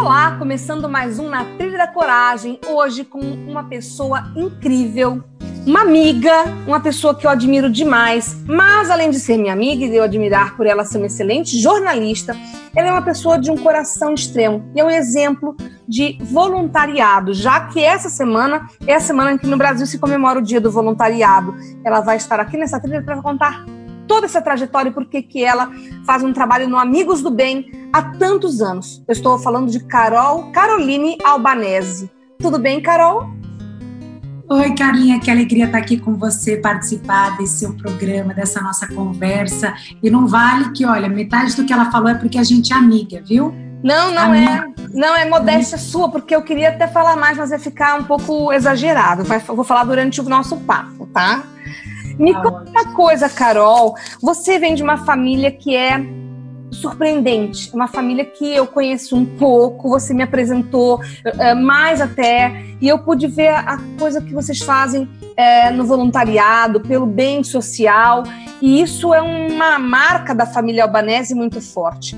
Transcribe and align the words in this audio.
Olá, 0.00 0.34
começando 0.38 0.88
mais 0.88 1.18
um 1.18 1.28
Na 1.28 1.44
Trilha 1.58 1.76
da 1.76 1.86
Coragem, 1.86 2.58
hoje 2.66 3.04
com 3.04 3.20
uma 3.20 3.64
pessoa 3.64 4.32
incrível, 4.34 5.22
uma 5.66 5.82
amiga, 5.82 6.32
uma 6.66 6.80
pessoa 6.80 7.14
que 7.14 7.26
eu 7.26 7.30
admiro 7.30 7.68
demais, 7.68 8.34
mas 8.46 8.88
além 8.88 9.10
de 9.10 9.20
ser 9.20 9.36
minha 9.36 9.52
amiga 9.52 9.84
e 9.84 9.90
de 9.90 9.96
eu 9.96 10.02
admirar 10.02 10.56
por 10.56 10.66
ela 10.66 10.86
ser 10.86 10.96
uma 10.96 11.06
excelente 11.06 11.60
jornalista, 11.60 12.34
ela 12.74 12.88
é 12.88 12.90
uma 12.90 13.02
pessoa 13.02 13.38
de 13.38 13.50
um 13.50 13.58
coração 13.58 14.14
extremo 14.14 14.64
e 14.74 14.80
é 14.80 14.84
um 14.84 14.88
exemplo 14.88 15.54
de 15.86 16.16
voluntariado, 16.22 17.34
já 17.34 17.66
que 17.66 17.84
essa 17.84 18.08
semana 18.08 18.66
é 18.86 18.94
a 18.94 19.00
semana 19.00 19.32
em 19.32 19.38
que 19.38 19.46
no 19.46 19.58
Brasil 19.58 19.84
se 19.84 19.98
comemora 19.98 20.38
o 20.38 20.42
Dia 20.42 20.62
do 20.62 20.70
Voluntariado. 20.70 21.54
Ela 21.84 22.00
vai 22.00 22.16
estar 22.16 22.40
aqui 22.40 22.56
nessa 22.56 22.80
trilha 22.80 23.02
para 23.02 23.20
contar 23.20 23.66
toda 24.10 24.26
essa 24.26 24.42
trajetória 24.42 24.90
e 24.90 24.92
por 24.92 25.06
que 25.06 25.44
ela 25.44 25.70
faz 26.04 26.24
um 26.24 26.32
trabalho 26.32 26.68
no 26.68 26.76
Amigos 26.76 27.22
do 27.22 27.30
Bem 27.30 27.70
há 27.92 28.02
tantos 28.02 28.60
anos. 28.60 29.00
Eu 29.06 29.12
estou 29.12 29.38
falando 29.38 29.70
de 29.70 29.78
Carol 29.78 30.50
Caroline 30.50 31.16
Albanese. 31.22 32.10
Tudo 32.40 32.58
bem, 32.58 32.80
Carol? 32.80 33.30
Oi, 34.48 34.74
Carlinha, 34.74 35.20
que 35.20 35.30
alegria 35.30 35.66
estar 35.66 35.78
aqui 35.78 35.96
com 35.96 36.16
você, 36.16 36.56
participar 36.56 37.36
desse 37.36 37.60
seu 37.60 37.72
programa, 37.74 38.34
dessa 38.34 38.60
nossa 38.60 38.88
conversa. 38.88 39.74
E 40.02 40.10
não 40.10 40.26
vale 40.26 40.72
que, 40.72 40.84
olha, 40.84 41.08
metade 41.08 41.54
do 41.54 41.64
que 41.64 41.72
ela 41.72 41.92
falou 41.92 42.08
é 42.08 42.14
porque 42.14 42.36
a 42.36 42.42
gente 42.42 42.72
é 42.72 42.76
amiga, 42.76 43.22
viu? 43.24 43.54
Não, 43.80 44.12
não 44.12 44.34
é. 44.34 44.66
Não 44.92 45.16
é 45.16 45.24
modéstia 45.24 45.78
sua, 45.78 46.10
porque 46.10 46.34
eu 46.34 46.42
queria 46.42 46.70
até 46.70 46.88
falar 46.88 47.14
mais, 47.14 47.38
mas 47.38 47.50
vai 47.50 47.60
ficar 47.60 48.00
um 48.00 48.02
pouco 48.02 48.52
exagerado. 48.52 49.22
Vou 49.46 49.62
falar 49.62 49.84
durante 49.84 50.20
o 50.20 50.24
nosso 50.24 50.56
papo, 50.56 51.06
tá? 51.06 51.44
Me 52.20 52.34
conta 52.34 52.70
uma 52.70 52.94
coisa, 52.94 53.30
Carol. 53.30 53.94
Você 54.20 54.58
vem 54.58 54.74
de 54.74 54.82
uma 54.82 54.98
família 54.98 55.50
que 55.50 55.74
é 55.74 55.98
surpreendente, 56.70 57.74
uma 57.74 57.88
família 57.88 58.26
que 58.26 58.44
eu 58.54 58.66
conheço 58.66 59.16
um 59.16 59.24
pouco, 59.24 59.88
você 59.88 60.12
me 60.12 60.22
apresentou 60.22 61.00
uh, 61.00 61.56
mais 61.56 62.00
até, 62.00 62.64
e 62.80 62.86
eu 62.86 62.98
pude 62.98 63.26
ver 63.26 63.48
a 63.48 63.78
coisa 63.98 64.20
que 64.20 64.32
vocês 64.32 64.60
fazem 64.60 65.02
uh, 65.02 65.74
no 65.74 65.84
voluntariado, 65.84 66.80
pelo 66.80 67.06
bem 67.06 67.42
social, 67.42 68.22
e 68.60 68.80
isso 68.82 69.12
é 69.14 69.20
uma 69.20 69.78
marca 69.78 70.34
da 70.34 70.46
família 70.46 70.84
albanese 70.84 71.34
muito 71.34 71.60
forte. 71.60 72.16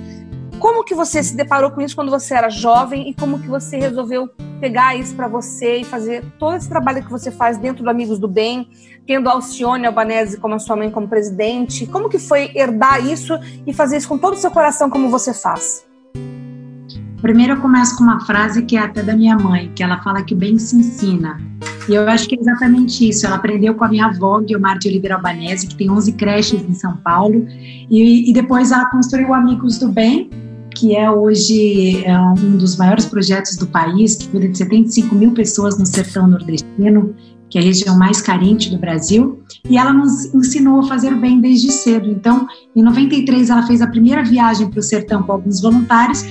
Como 0.59 0.85
que 0.85 0.95
você 0.95 1.23
se 1.23 1.37
deparou 1.37 1.71
com 1.71 1.81
isso 1.81 1.97
quando 1.97 2.11
você 2.11 2.35
era 2.35 2.51
jovem 2.51 3.09
e 3.09 3.15
como 3.15 3.39
que 3.39 3.49
você 3.49 3.79
resolveu 3.79 4.29
pegar 4.61 4.95
isso 4.95 5.13
para 5.17 5.27
você 5.27 5.79
e 5.79 5.85
fazer 5.85 6.23
todo 6.39 6.57
esse 6.57 6.69
trabalho 6.69 7.03
que 7.03 7.11
você 7.11 7.33
faz 7.33 7.59
dentro 7.59 7.83
do 7.83 7.91
Amigos 7.91 8.17
do 8.21 8.29
Bem, 8.29 8.69
tendo 9.07 9.29
Alcione 9.29 9.87
Albanese 9.87 10.39
como 10.39 10.55
a 10.55 10.59
sua 10.59 10.77
mãe 10.77 10.91
como 10.91 11.09
presidente? 11.09 11.87
Como 11.87 12.09
que 12.09 12.19
foi 12.19 12.51
herdar 12.55 13.05
isso 13.05 13.39
e 13.67 13.73
fazer 13.73 13.97
isso 13.97 14.09
com 14.09 14.19
todo 14.19 14.35
o 14.35 14.37
seu 14.37 14.51
coração 14.51 14.89
como 14.89 15.09
você 15.09 15.35
faz? 15.35 15.85
Primeiro 17.21 17.53
eu 17.53 17.61
começo 17.61 17.97
com 17.97 18.03
uma 18.03 18.19
frase 18.27 18.63
que 18.63 18.77
é 18.77 18.81
até 18.81 19.01
da 19.01 19.15
minha 19.15 19.37
mãe, 19.37 19.71
que 19.77 19.83
ela 19.83 20.03
fala 20.03 20.25
que 20.25 20.35
o 20.35 20.37
bem 20.37 20.59
se 20.59 20.75
ensina. 20.77 21.41
E 21.89 21.95
eu 21.95 22.09
acho 22.09 22.29
que 22.29 22.35
é 22.35 22.41
exatamente 22.41 23.09
isso. 23.09 23.25
Ela 23.25 23.37
aprendeu 23.37 23.75
com 23.75 23.85
a 23.85 23.89
minha 23.89 24.07
avó, 24.07 24.41
Guilmar 24.41 24.79
de 24.79 24.89
Oliveira 24.89 25.15
Albanese, 25.17 25.69
que 25.69 25.77
tem 25.77 25.89
11 25.89 26.13
creches 26.15 26.63
em 26.63 26.75
São 26.75 26.97
Paulo, 26.97 27.47
e, 27.49 28.29
e 28.29 28.33
depois 28.33 28.73
ela 28.73 28.87
construiu 28.87 29.33
Amigos 29.33 29.79
do 29.79 29.89
Bem, 29.89 30.31
que 30.75 30.97
é 30.97 31.09
hoje 31.09 32.05
é 32.05 32.19
um 32.19 32.57
dos 32.57 32.77
maiores 32.77 33.07
projetos 33.07 33.57
do 33.57 33.69
país, 33.69 34.17
que 34.17 34.29
cuida 34.29 34.49
de 34.49 34.59
75 34.59 35.15
mil 35.15 35.33
pessoas 35.33 35.79
no 35.79 35.87
sertão 35.87 36.27
nordestino, 36.27 37.15
que 37.53 37.59
é 37.59 37.61
a 37.61 37.65
região 37.65 37.99
mais 37.99 38.23
carente 38.23 38.71
do 38.71 38.79
Brasil, 38.79 39.43
e 39.69 39.77
ela 39.77 39.93
nos 39.93 40.35
ensinou 40.35 40.81
a 40.81 40.85
fazer 40.85 41.13
o 41.13 41.21
bem 41.21 41.39
desde 41.39 41.71
cedo. 41.71 42.09
Então, 42.09 42.49
em 42.75 42.83
93, 42.83 43.51
ela 43.51 43.67
fez 43.67 43.83
a 43.83 43.87
primeira 43.87 44.25
viagem 44.25 44.71
para 44.71 44.81
o 44.81 44.83
sertão 44.83 45.23
com 45.23 45.33
alguns 45.33 45.61
voluntários, 45.61 46.25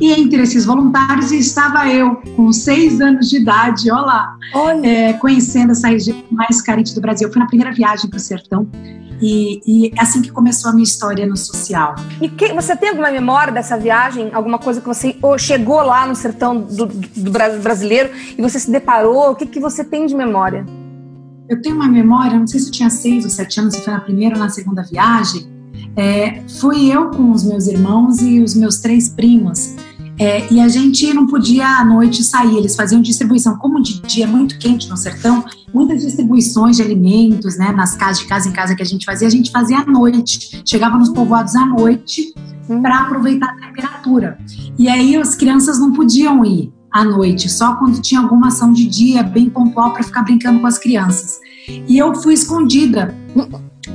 e 0.00 0.12
entre 0.12 0.40
esses 0.40 0.64
voluntários 0.64 1.32
estava 1.32 1.88
eu, 1.88 2.14
com 2.36 2.52
seis 2.52 3.00
anos 3.00 3.28
de 3.28 3.38
idade, 3.38 3.90
olá, 3.90 4.36
é, 4.84 5.12
conhecendo 5.14 5.72
essa 5.72 5.88
região 5.88 6.22
mais 6.30 6.62
carente 6.62 6.94
do 6.94 7.00
Brasil. 7.00 7.28
Fui 7.32 7.40
na 7.40 7.48
primeira 7.48 7.74
viagem 7.74 8.08
para 8.08 8.16
o 8.16 8.20
sertão, 8.20 8.64
e, 9.20 9.60
e 9.66 9.92
é 9.96 10.00
assim 10.00 10.22
que 10.22 10.30
começou 10.30 10.70
a 10.70 10.74
minha 10.74 10.84
história 10.84 11.26
no 11.26 11.36
social. 11.36 11.94
E 12.20 12.28
que, 12.28 12.52
você 12.52 12.76
tem 12.76 12.90
alguma 12.90 13.10
memória 13.10 13.52
dessa 13.52 13.76
viagem? 13.76 14.30
Alguma 14.32 14.58
coisa 14.58 14.80
que 14.80 14.86
você 14.86 15.16
chegou 15.38 15.82
lá 15.82 16.06
no 16.06 16.14
sertão 16.14 16.60
do, 16.60 16.86
do 16.86 17.30
brasileiro 17.30 18.10
e 18.36 18.40
você 18.40 18.58
se 18.58 18.70
deparou? 18.70 19.30
O 19.30 19.34
que, 19.34 19.46
que 19.46 19.60
você 19.60 19.84
tem 19.84 20.06
de 20.06 20.14
memória? 20.14 20.64
Eu 21.48 21.60
tenho 21.62 21.76
uma 21.76 21.88
memória, 21.88 22.38
não 22.38 22.46
sei 22.46 22.60
se 22.60 22.66
eu 22.66 22.72
tinha 22.72 22.90
seis 22.90 23.24
ou 23.24 23.30
sete 23.30 23.58
anos, 23.58 23.74
se 23.74 23.82
foi 23.82 23.92
na 23.92 24.00
primeira 24.00 24.34
ou 24.34 24.40
na 24.40 24.50
segunda 24.50 24.82
viagem. 24.82 25.48
É, 25.96 26.42
fui 26.60 26.92
eu 26.92 27.10
com 27.10 27.30
os 27.32 27.42
meus 27.42 27.66
irmãos 27.66 28.20
e 28.20 28.40
os 28.40 28.54
meus 28.54 28.78
três 28.78 29.08
primos. 29.08 29.74
É, 30.18 30.52
e 30.52 30.60
a 30.60 30.68
gente 30.68 31.12
não 31.14 31.26
podia 31.26 31.66
à 31.78 31.84
noite 31.84 32.24
sair, 32.24 32.56
eles 32.56 32.74
faziam 32.74 33.00
distribuição. 33.00 33.56
Como 33.56 33.80
de 33.80 34.00
dia 34.02 34.24
é 34.24 34.26
muito 34.26 34.58
quente 34.58 34.88
no 34.88 34.96
sertão, 34.96 35.44
muitas 35.72 36.02
distribuições 36.02 36.76
de 36.76 36.82
alimentos, 36.82 37.56
né, 37.56 37.70
nas 37.72 37.94
casas, 37.94 38.18
de 38.20 38.26
casa 38.26 38.48
em 38.48 38.52
casa 38.52 38.74
que 38.74 38.82
a 38.82 38.86
gente 38.86 39.04
fazia, 39.04 39.28
a 39.28 39.30
gente 39.30 39.50
fazia 39.50 39.78
à 39.78 39.86
noite. 39.86 40.62
Chegava 40.64 40.98
nos 40.98 41.10
povoados 41.10 41.54
à 41.54 41.64
noite 41.64 42.34
para 42.82 43.00
aproveitar 43.00 43.48
a 43.48 43.66
temperatura. 43.66 44.38
E 44.78 44.88
aí 44.88 45.16
as 45.16 45.34
crianças 45.34 45.78
não 45.78 45.92
podiam 45.92 46.44
ir 46.44 46.72
à 46.90 47.04
noite, 47.04 47.48
só 47.48 47.76
quando 47.76 48.00
tinha 48.00 48.20
alguma 48.20 48.48
ação 48.48 48.72
de 48.72 48.86
dia 48.86 49.22
bem 49.22 49.48
pontual 49.48 49.92
para 49.92 50.02
ficar 50.02 50.22
brincando 50.22 50.60
com 50.60 50.66
as 50.66 50.78
crianças. 50.78 51.38
E 51.86 51.98
eu 51.98 52.14
fui 52.14 52.34
escondida 52.34 53.14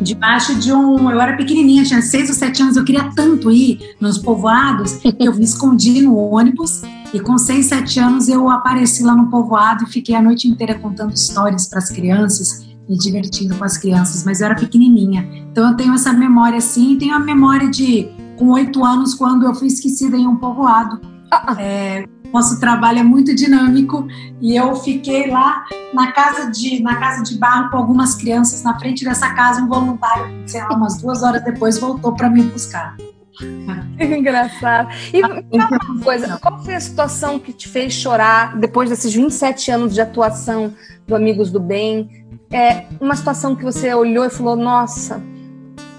debaixo 0.01 0.55
de 0.55 0.71
um. 0.71 1.09
Eu 1.09 1.19
era 1.19 1.35
pequenininha, 1.35 1.83
tinha 1.83 2.01
seis 2.01 2.29
ou 2.29 2.35
sete 2.35 2.61
anos, 2.61 2.77
eu 2.77 2.83
queria 2.83 3.11
tanto 3.15 3.51
ir 3.51 3.95
nos 3.99 4.17
povoados 4.17 4.93
que 5.03 5.15
eu 5.19 5.33
me 5.35 5.43
escondi 5.43 6.01
no 6.01 6.15
ônibus. 6.17 6.81
E 7.13 7.19
com 7.19 7.37
seis, 7.37 7.67
sete 7.67 7.99
anos 7.99 8.27
eu 8.27 8.49
apareci 8.49 9.03
lá 9.03 9.15
no 9.15 9.29
povoado 9.29 9.83
e 9.83 9.87
fiquei 9.87 10.15
a 10.15 10.21
noite 10.21 10.47
inteira 10.47 10.75
contando 10.75 11.13
histórias 11.13 11.67
para 11.67 11.79
as 11.79 11.89
crianças, 11.89 12.65
me 12.89 12.97
divertindo 12.97 13.55
com 13.55 13.63
as 13.63 13.77
crianças, 13.77 14.23
mas 14.23 14.41
eu 14.41 14.47
era 14.47 14.55
pequenininha. 14.55 15.27
Então 15.51 15.69
eu 15.69 15.75
tenho 15.75 15.93
essa 15.93 16.11
memória 16.11 16.57
assim, 16.57 16.97
tenho 16.97 17.13
a 17.13 17.19
memória 17.19 17.69
de 17.69 18.09
com 18.37 18.49
oito 18.49 18.83
anos 18.83 19.13
quando 19.13 19.45
eu 19.45 19.53
fui 19.53 19.67
esquecida 19.67 20.17
em 20.17 20.27
um 20.27 20.37
povoado. 20.37 20.99
Ah, 21.31 21.53
ah. 21.53 21.61
É, 21.61 22.05
nosso 22.33 22.59
trabalho 22.59 22.99
é 22.99 23.03
muito 23.03 23.35
dinâmico 23.35 24.07
e 24.41 24.55
eu 24.55 24.75
fiquei 24.75 25.29
lá 25.29 25.63
na 25.93 26.11
casa 26.11 26.49
de 26.49 26.81
na 26.81 26.95
casa 26.95 27.23
de 27.23 27.37
barro 27.37 27.69
com 27.69 27.77
algumas 27.77 28.15
crianças 28.15 28.63
na 28.63 28.77
frente 28.79 29.05
dessa 29.05 29.33
casa 29.33 29.61
um 29.61 29.67
voluntário 29.67 30.33
sei 30.47 30.61
lá 30.61 30.75
umas 30.75 30.99
duas 30.99 31.21
horas 31.21 31.43
depois 31.43 31.77
voltou 31.77 32.13
para 32.15 32.29
me 32.29 32.41
buscar 32.43 32.95
engraçado. 33.99 34.89
E 35.13 35.23
ah, 35.23 35.43
uma 35.51 36.03
coisa, 36.03 36.37
qual 36.37 36.63
foi 36.63 36.75
a 36.75 36.79
situação 36.79 37.39
que 37.39 37.51
te 37.51 37.67
fez 37.67 37.93
chorar 37.93 38.57
depois 38.57 38.89
desses 38.89 39.13
27 39.13 39.71
anos 39.71 39.93
de 39.93 40.01
atuação 40.01 40.73
do 41.07 41.15
Amigos 41.15 41.51
do 41.51 41.59
Bem? 41.59 42.25
É 42.51 42.85
uma 43.01 43.15
situação 43.15 43.55
que 43.55 43.63
você 43.63 43.93
olhou 43.93 44.25
e 44.25 44.29
falou, 44.29 44.55
nossa, 44.55 45.21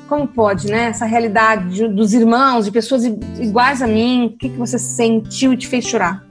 como 0.09 0.29
pode, 0.29 0.69
né? 0.69 0.85
Essa 0.85 1.05
realidade 1.05 1.75
de, 1.75 1.89
dos 1.89 2.13
irmãos, 2.13 2.65
de 2.65 2.71
pessoas 2.71 3.05
iguais 3.05 3.83
a 3.83 3.87
mim, 3.87 4.27
o 4.27 4.39
que, 4.39 4.49
que 4.49 4.57
você 4.57 4.79
sentiu 4.79 5.53
e 5.53 5.57
te 5.57 5.67
fez 5.67 5.85
chorar? 5.85 6.24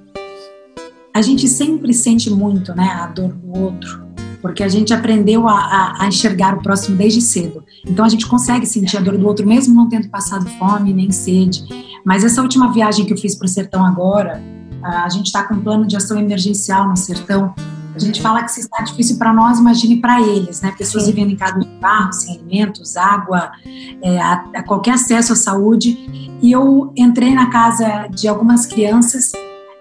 A 1.14 1.22
gente 1.22 1.48
sempre 1.48 1.94
sente 1.94 2.30
muito, 2.30 2.74
né, 2.74 2.86
a 2.86 3.08
dor 3.08 3.34
do 3.34 3.60
outro, 3.60 4.04
porque 4.42 4.64
a 4.64 4.68
gente 4.68 4.94
aprendeu 4.94 5.48
a, 5.48 5.54
a, 5.54 6.04
a, 6.04 6.08
enxergar 6.08 6.58
o 6.58 6.62
próximo 6.62 6.98
desde 6.98 7.22
cedo. 7.22 7.64
Então 7.86 8.04
a 8.04 8.10
gente 8.10 8.26
consegue 8.26 8.66
sentir 8.66 8.98
a 8.98 9.02
dor 9.02 9.18
do 9.18 9.28
outro, 9.28 9.48
mesmo 9.48 9.76
não 9.76 9.88
tendo 9.88 10.10
passado 10.10 10.46
fome 10.58 10.94
nem 10.94 11.12
sede. 11.12 11.64
Mas 12.04 12.24
essa 12.24 12.42
última 12.42 12.74
viagem 12.74 13.06
que 13.06 13.14
eu 13.14 13.18
fiz 13.18 13.36
para 13.36 13.46
o 13.46 13.50
sertão 13.50 13.86
agora, 13.86 14.42
a 14.82 15.08
gente 15.10 15.28
está 15.28 15.44
com 15.44 15.54
um 15.54 15.62
plano 15.62 15.86
de 15.86 15.96
ação 15.96 16.20
emergencial 16.20 16.90
no 16.90 16.98
sertão 16.98 17.54
a 17.96 18.00
gente 18.00 18.22
fala 18.22 18.44
que 18.44 18.52
se 18.52 18.62
está 18.62 18.82
difícil 18.82 19.18
para 19.18 19.32
nós, 19.32 19.60
imagine 19.60 19.98
para 19.98 20.20
eles, 20.20 20.62
né? 20.62 20.74
Pessoas 20.76 21.04
Sim. 21.04 21.12
vivendo 21.12 21.32
em 21.32 21.36
casa 21.36 21.60
de 21.60 21.68
barro, 21.80 22.12
sem 22.12 22.36
alimentos, 22.36 22.98
água, 22.98 23.52
é, 24.02 24.20
a, 24.20 24.46
a 24.56 24.64
qualquer 24.64 24.96
acesso 24.96 25.34
à 25.34 25.36
saúde. 25.36 25.98
E 26.42 26.52
eu 26.52 26.92
entrei 26.96 27.34
na 27.36 27.52
casa 27.52 28.08
de 28.08 28.28
algumas 28.28 28.66
crianças 28.66 29.32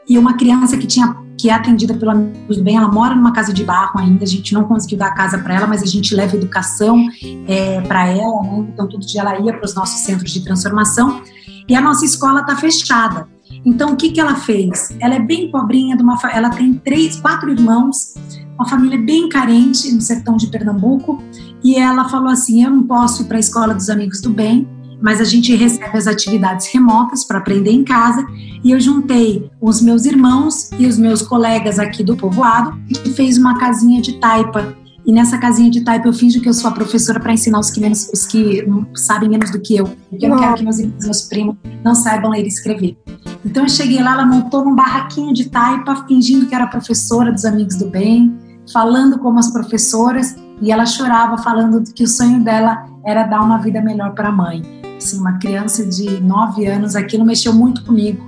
e 0.06 0.18
uma 0.18 0.34
criança 0.34 0.76
que 0.76 0.86
tinha 0.86 1.16
que 1.42 1.50
é 1.50 1.54
atendida 1.54 1.92
pelo 1.92 2.12
Amigos 2.12 2.56
do 2.56 2.62
Bem. 2.62 2.76
Ela 2.76 2.86
mora 2.86 3.16
numa 3.16 3.32
casa 3.32 3.52
de 3.52 3.64
barro 3.64 3.98
ainda, 3.98 4.22
a 4.22 4.28
gente 4.28 4.54
não 4.54 4.62
conseguiu 4.62 4.96
dar 4.96 5.08
a 5.08 5.14
casa 5.14 5.36
para 5.38 5.56
ela, 5.56 5.66
mas 5.66 5.82
a 5.82 5.86
gente 5.86 6.14
leva 6.14 6.36
educação 6.36 7.04
é, 7.48 7.80
para 7.80 8.06
ela, 8.06 8.42
né? 8.44 8.68
então 8.72 8.86
todo 8.86 9.04
dia 9.04 9.22
ela 9.22 9.40
ia 9.40 9.52
para 9.52 9.64
os 9.64 9.74
nossos 9.74 10.02
centros 10.02 10.30
de 10.30 10.44
transformação. 10.44 11.20
E 11.68 11.74
a 11.74 11.80
nossa 11.80 12.04
escola 12.04 12.42
está 12.42 12.54
fechada. 12.54 13.26
Então, 13.64 13.92
o 13.92 13.96
que, 13.96 14.10
que 14.10 14.20
ela 14.20 14.36
fez? 14.36 14.96
Ela 15.00 15.16
é 15.16 15.18
bem 15.18 15.50
pobrinha, 15.50 15.96
de 15.96 16.02
uma, 16.04 16.16
ela 16.32 16.50
tem 16.50 16.74
três, 16.74 17.16
quatro 17.16 17.50
irmãos, 17.50 18.14
uma 18.54 18.68
família 18.68 18.98
bem 18.98 19.28
carente 19.28 19.92
no 19.92 20.00
sertão 20.00 20.36
de 20.36 20.46
Pernambuco, 20.46 21.20
e 21.62 21.74
ela 21.74 22.08
falou 22.08 22.28
assim: 22.28 22.62
Eu 22.62 22.70
não 22.70 22.84
posso 22.84 23.22
ir 23.22 23.24
para 23.26 23.36
a 23.36 23.40
escola 23.40 23.74
dos 23.74 23.90
Amigos 23.90 24.20
do 24.20 24.30
Bem, 24.30 24.68
mas 25.02 25.20
a 25.20 25.24
gente 25.24 25.54
recebe 25.54 25.96
as 25.96 26.06
atividades 26.06 26.72
remotas 26.72 27.24
para 27.24 27.38
aprender 27.38 27.72
em 27.72 27.84
casa, 27.84 28.24
e 28.64 28.70
eu 28.70 28.80
juntei 28.80 29.50
os 29.60 29.82
meus 29.82 30.04
irmãos 30.04 30.70
e 30.78 30.86
os 30.86 30.96
meus 30.96 31.20
colegas 31.20 31.78
aqui 31.78 32.04
do 32.04 32.16
povoado 32.16 32.80
e 32.88 33.10
fez 33.10 33.36
uma 33.36 33.58
casinha 33.58 34.00
de 34.00 34.20
taipa 34.20 34.76
e 35.04 35.12
nessa 35.12 35.36
casinha 35.36 35.70
de 35.70 35.80
type 35.80 36.06
eu 36.06 36.12
finjo 36.12 36.40
que 36.40 36.48
eu 36.48 36.54
sou 36.54 36.70
a 36.70 36.72
professora 36.72 37.18
para 37.18 37.32
ensinar 37.32 37.58
os 37.58 37.70
que, 37.70 37.80
menos, 37.80 38.08
os 38.12 38.24
que 38.24 38.64
sabem 38.94 39.28
menos 39.28 39.50
do 39.50 39.60
que 39.60 39.76
eu. 39.76 39.86
Porque 40.08 40.24
eu 40.24 40.30
não 40.30 40.38
quero 40.38 40.54
que 40.54 40.62
meus, 40.62 40.78
meus 40.78 41.22
primos 41.22 41.56
não 41.84 41.94
saibam 41.94 42.30
ler 42.30 42.44
e 42.44 42.48
escrever. 42.48 42.96
Então 43.44 43.64
eu 43.64 43.68
cheguei 43.68 44.00
lá, 44.00 44.12
ela 44.12 44.26
montou 44.26 44.64
num 44.64 44.74
barraquinho 44.74 45.34
de 45.34 45.48
taipa, 45.48 46.04
fingindo 46.06 46.46
que 46.46 46.54
era 46.54 46.66
professora 46.68 47.32
dos 47.32 47.44
Amigos 47.44 47.76
do 47.76 47.90
Bem, 47.90 48.32
falando 48.72 49.18
como 49.18 49.40
as 49.40 49.52
professoras, 49.52 50.36
e 50.62 50.70
ela 50.70 50.86
chorava 50.86 51.36
falando 51.38 51.82
que 51.92 52.04
o 52.04 52.08
sonho 52.08 52.42
dela 52.42 52.86
era 53.04 53.24
dar 53.24 53.40
uma 53.40 53.58
vida 53.58 53.82
melhor 53.82 54.14
para 54.14 54.28
a 54.28 54.32
mãe. 54.32 54.62
Assim, 54.96 55.18
uma 55.18 55.38
criança 55.38 55.84
de 55.84 56.20
nove 56.20 56.64
anos, 56.66 56.94
aquilo 56.94 57.24
mexeu 57.24 57.52
muito 57.52 57.84
comigo. 57.84 58.24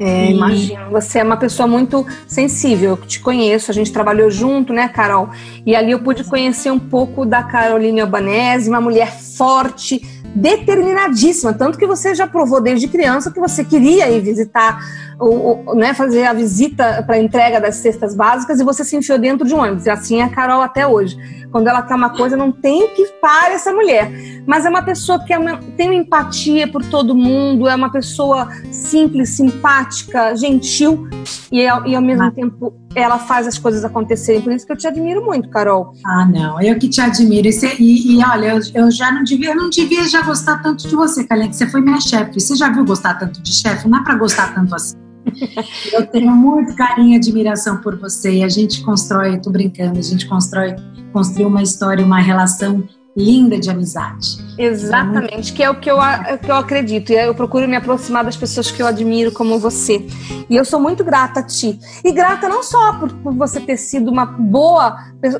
É, 0.00 0.26
e... 0.26 0.34
Imagino. 0.34 0.90
Você 0.90 1.20
é 1.20 1.22
uma 1.22 1.36
pessoa 1.36 1.68
muito 1.68 2.04
sensível. 2.26 2.90
Eu 2.90 2.96
te 2.96 3.20
conheço, 3.20 3.70
a 3.70 3.74
gente 3.74 3.92
trabalhou 3.92 4.28
junto, 4.32 4.72
né, 4.72 4.88
Carol? 4.88 5.30
E 5.64 5.76
ali 5.76 5.92
eu 5.92 6.00
pude 6.00 6.24
conhecer 6.24 6.72
um 6.72 6.78
pouco 6.78 7.24
da 7.24 7.44
Caroline 7.44 8.00
Albanese, 8.00 8.68
uma 8.68 8.80
mulher 8.80 9.12
forte, 9.12 10.02
determinadíssima, 10.34 11.52
tanto 11.52 11.78
que 11.78 11.86
você 11.86 12.14
já 12.14 12.26
provou 12.26 12.60
desde 12.60 12.88
criança 12.88 13.30
que 13.30 13.38
você 13.38 13.64
queria 13.64 14.10
ir 14.10 14.20
visitar, 14.20 14.80
ou, 15.22 15.74
né, 15.76 15.94
fazer 15.94 16.24
a 16.24 16.32
visita 16.32 17.02
para 17.06 17.16
a 17.16 17.18
entrega 17.18 17.60
das 17.60 17.76
cestas 17.76 18.14
básicas 18.14 18.60
e 18.60 18.64
você 18.64 18.84
se 18.84 18.96
enfiou 18.96 19.18
dentro 19.18 19.46
de 19.46 19.54
um 19.54 19.58
ônibus. 19.58 19.86
E 19.86 19.90
assim 19.90 20.20
é 20.20 20.24
a 20.24 20.28
Carol 20.28 20.62
até 20.62 20.86
hoje. 20.86 21.16
Quando 21.52 21.68
ela 21.68 21.82
quer 21.82 21.94
uma 21.94 22.10
coisa, 22.10 22.36
não 22.36 22.50
tem 22.50 22.88
que 22.88 23.06
parar 23.20 23.52
essa 23.52 23.72
mulher. 23.72 24.10
Mas 24.46 24.64
é 24.64 24.70
uma 24.70 24.82
pessoa 24.82 25.22
que 25.22 25.32
é 25.32 25.38
uma, 25.38 25.58
tem 25.76 25.94
empatia 25.94 26.66
por 26.66 26.82
todo 26.84 27.14
mundo, 27.14 27.68
é 27.68 27.74
uma 27.74 27.92
pessoa 27.92 28.48
simples, 28.70 29.28
simpática, 29.30 30.34
gentil 30.34 31.06
e, 31.52 31.60
e 31.60 31.68
ao 31.68 32.02
mesmo 32.02 32.24
ah. 32.24 32.30
tempo 32.30 32.74
ela 32.94 33.18
faz 33.18 33.46
as 33.46 33.58
coisas 33.58 33.84
acontecerem. 33.84 34.42
Por 34.42 34.52
isso 34.52 34.66
que 34.66 34.72
eu 34.72 34.76
te 34.76 34.86
admiro 34.86 35.24
muito, 35.24 35.48
Carol. 35.50 35.92
Ah, 36.04 36.26
não, 36.26 36.60
eu 36.60 36.78
que 36.78 36.88
te 36.88 37.00
admiro. 37.00 37.46
E, 37.46 37.50
e, 37.78 38.16
e 38.16 38.24
olha, 38.24 38.46
eu, 38.46 38.60
eu, 38.74 38.90
já 38.90 39.12
não 39.12 39.22
devia, 39.22 39.50
eu 39.50 39.56
não 39.56 39.70
devia 39.70 40.08
já 40.08 40.22
gostar 40.22 40.62
tanto 40.62 40.88
de 40.88 40.94
você, 40.94 41.24
Kalen, 41.24 41.48
que 41.48 41.56
você 41.56 41.66
foi 41.66 41.80
minha 41.80 42.00
chefe. 42.00 42.40
Você 42.40 42.56
já 42.56 42.70
viu 42.70 42.84
gostar 42.84 43.14
tanto 43.14 43.40
de 43.42 43.54
chefe? 43.54 43.88
Não 43.88 43.98
é 43.98 44.04
para 44.04 44.16
gostar 44.16 44.54
tanto 44.54 44.74
assim. 44.74 44.96
eu 45.92 46.06
tenho 46.06 46.32
muito 46.32 46.74
carinho 46.76 47.14
e 47.14 47.16
admiração 47.16 47.78
por 47.80 47.98
você. 47.98 48.32
E 48.38 48.44
a 48.44 48.48
gente 48.48 48.82
constrói, 48.82 49.40
tô 49.40 49.50
brincando, 49.50 49.98
a 49.98 50.02
gente 50.02 50.26
constrói 50.26 50.74
construir 51.12 51.46
uma 51.46 51.62
história, 51.62 52.04
uma 52.04 52.20
relação 52.20 52.86
linda 53.16 53.58
de 53.58 53.70
amizade. 53.70 54.38
Exatamente, 54.58 55.52
que 55.52 55.62
é 55.62 55.70
o 55.70 55.74
que 55.74 55.90
eu, 55.90 55.98
que 56.42 56.50
eu 56.50 56.56
acredito. 56.56 57.12
E 57.12 57.14
eu 57.14 57.34
procuro 57.34 57.68
me 57.68 57.76
aproximar 57.76 58.24
das 58.24 58.36
pessoas 58.36 58.70
que 58.70 58.82
eu 58.82 58.86
admiro, 58.86 59.32
como 59.32 59.58
você. 59.58 60.06
E 60.48 60.56
eu 60.56 60.64
sou 60.64 60.80
muito 60.80 61.04
grata 61.04 61.40
a 61.40 61.42
ti. 61.42 61.78
E 62.04 62.12
grata 62.12 62.48
não 62.48 62.62
só 62.62 62.98
por, 62.98 63.12
por 63.12 63.34
você 63.34 63.60
ter 63.60 63.76
sido 63.76 64.10
uma 64.10 64.24
boa 64.24 64.96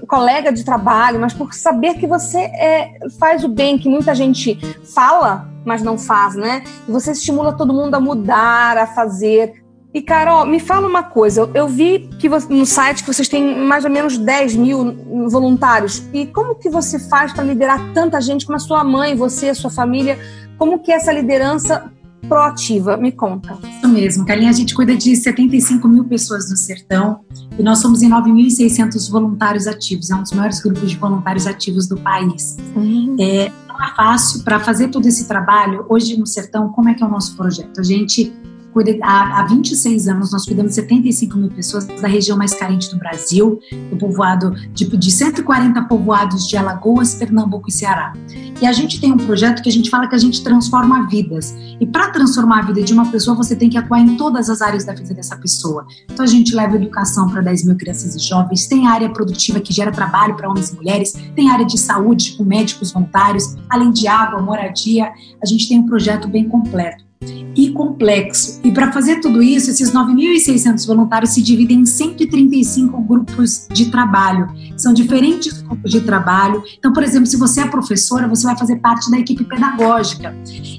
colega 0.06 0.52
de 0.52 0.64
trabalho, 0.64 1.18
mas 1.18 1.32
por 1.32 1.52
saber 1.54 1.94
que 1.94 2.06
você 2.06 2.38
é, 2.38 2.90
faz 3.18 3.42
o 3.42 3.48
bem, 3.48 3.78
que 3.78 3.88
muita 3.88 4.14
gente 4.14 4.58
fala, 4.94 5.48
mas 5.64 5.82
não 5.82 5.96
faz, 5.96 6.34
né? 6.34 6.62
E 6.86 6.92
você 6.92 7.12
estimula 7.12 7.56
todo 7.56 7.72
mundo 7.72 7.94
a 7.94 8.00
mudar, 8.00 8.76
a 8.76 8.86
fazer, 8.86 9.61
e, 9.94 10.00
Carol, 10.00 10.46
me 10.46 10.58
fala 10.58 10.88
uma 10.88 11.02
coisa. 11.02 11.50
Eu 11.52 11.68
vi 11.68 12.08
que 12.18 12.26
você, 12.26 12.52
no 12.52 12.64
site 12.64 13.02
que 13.02 13.12
vocês 13.12 13.28
têm 13.28 13.62
mais 13.66 13.84
ou 13.84 13.90
menos 13.90 14.16
10 14.16 14.56
mil 14.56 15.28
voluntários. 15.28 16.02
E 16.14 16.26
como 16.26 16.54
que 16.54 16.70
você 16.70 16.98
faz 16.98 17.32
para 17.32 17.44
liderar 17.44 17.92
tanta 17.92 18.18
gente 18.20 18.46
como 18.46 18.56
a 18.56 18.58
sua 18.58 18.82
mãe, 18.82 19.14
você, 19.14 19.50
a 19.50 19.54
sua 19.54 19.70
família? 19.70 20.18
Como 20.56 20.78
que 20.78 20.90
é 20.90 20.94
essa 20.94 21.12
liderança 21.12 21.92
proativa? 22.26 22.96
Me 22.96 23.12
conta. 23.12 23.58
Isso 23.68 23.88
mesmo, 23.88 24.24
Carlinha. 24.24 24.48
A 24.48 24.54
gente 24.54 24.74
cuida 24.74 24.96
de 24.96 25.14
75 25.14 25.86
mil 25.86 26.04
pessoas 26.04 26.48
no 26.48 26.56
sertão 26.56 27.20
e 27.58 27.62
nós 27.62 27.80
somos 27.80 28.00
em 28.02 28.08
9.600 28.08 29.10
voluntários 29.10 29.66
ativos. 29.66 30.10
É 30.10 30.14
um 30.14 30.22
dos 30.22 30.32
maiores 30.32 30.62
grupos 30.62 30.90
de 30.90 30.96
voluntários 30.96 31.46
ativos 31.46 31.86
do 31.86 31.98
país. 31.98 32.56
Uhum. 32.74 33.14
É, 33.20 33.52
não 33.68 33.84
é 33.84 33.94
fácil 33.94 34.42
para 34.42 34.58
fazer 34.58 34.88
todo 34.88 35.04
esse 35.04 35.28
trabalho. 35.28 35.84
Hoje 35.90 36.18
no 36.18 36.26
sertão, 36.26 36.70
como 36.70 36.88
é 36.88 36.94
que 36.94 37.02
é 37.02 37.06
o 37.06 37.10
nosso 37.10 37.36
projeto? 37.36 37.78
A 37.78 37.82
gente 37.82 38.32
cuida, 38.72 38.96
há, 39.02 39.40
há 39.40 39.46
26 39.46 40.08
anos 40.08 40.32
nós 40.32 40.44
cuidamos 40.44 40.70
de 40.70 40.76
75 40.76 41.36
mil 41.36 41.50
pessoas 41.50 41.86
da 41.86 42.08
região 42.08 42.36
mais 42.36 42.54
carente 42.54 42.90
do 42.90 42.98
Brasil, 42.98 43.60
o 43.90 43.96
povoado 43.96 44.54
tipo, 44.74 44.96
de 44.96 45.10
140 45.10 45.82
povoados 45.82 46.48
de 46.48 46.56
Alagoas, 46.56 47.14
Pernambuco 47.14 47.68
e 47.68 47.72
Ceará. 47.72 48.12
E 48.60 48.66
a 48.66 48.72
gente 48.72 49.00
tem 49.00 49.12
um 49.12 49.16
projeto 49.16 49.62
que 49.62 49.68
a 49.68 49.72
gente 49.72 49.90
fala 49.90 50.08
que 50.08 50.14
a 50.14 50.18
gente 50.18 50.42
transforma 50.42 51.08
vidas. 51.08 51.54
E 51.80 51.86
para 51.86 52.10
transformar 52.10 52.60
a 52.60 52.62
vida 52.62 52.82
de 52.82 52.92
uma 52.92 53.10
pessoa, 53.10 53.36
você 53.36 53.54
tem 53.54 53.68
que 53.68 53.76
atuar 53.76 54.00
em 54.00 54.16
todas 54.16 54.48
as 54.48 54.62
áreas 54.62 54.84
da 54.84 54.94
vida 54.94 55.14
dessa 55.14 55.36
pessoa. 55.36 55.86
Então 56.10 56.24
a 56.24 56.28
gente 56.28 56.54
leva 56.54 56.76
educação 56.76 57.28
para 57.28 57.40
10 57.42 57.64
mil 57.64 57.76
crianças 57.76 58.14
e 58.14 58.18
jovens, 58.18 58.66
tem 58.66 58.86
área 58.86 59.10
produtiva 59.10 59.60
que 59.60 59.72
gera 59.72 59.90
trabalho 59.90 60.36
para 60.36 60.48
homens 60.48 60.70
e 60.70 60.76
mulheres, 60.76 61.12
tem 61.34 61.50
área 61.50 61.66
de 61.66 61.78
saúde 61.78 62.32
com 62.36 62.44
médicos 62.44 62.92
voluntários, 62.92 63.56
além 63.68 63.90
de 63.90 64.06
água, 64.06 64.40
moradia. 64.40 65.12
A 65.42 65.46
gente 65.46 65.68
tem 65.68 65.78
um 65.78 65.86
projeto 65.86 66.28
bem 66.28 66.48
completo 66.48 67.11
e 67.54 67.70
complexo. 67.70 68.60
E 68.64 68.72
para 68.72 68.90
fazer 68.92 69.20
tudo 69.20 69.42
isso, 69.42 69.70
esses 69.70 69.92
9.600 69.92 70.86
voluntários 70.86 71.32
se 71.32 71.42
dividem 71.42 71.80
em 71.80 71.86
135 71.86 73.00
grupos 73.02 73.66
de 73.70 73.90
trabalho. 73.90 74.48
São 74.76 74.92
diferentes 74.92 75.62
grupos 75.62 75.90
de 75.90 76.00
trabalho. 76.00 76.62
Então, 76.78 76.92
por 76.92 77.02
exemplo, 77.02 77.26
se 77.26 77.36
você 77.36 77.60
é 77.60 77.66
professora, 77.66 78.26
você 78.26 78.46
vai 78.46 78.56
fazer 78.56 78.76
parte 78.76 79.10
da 79.10 79.18
equipe 79.18 79.44
pedagógica 79.44 80.34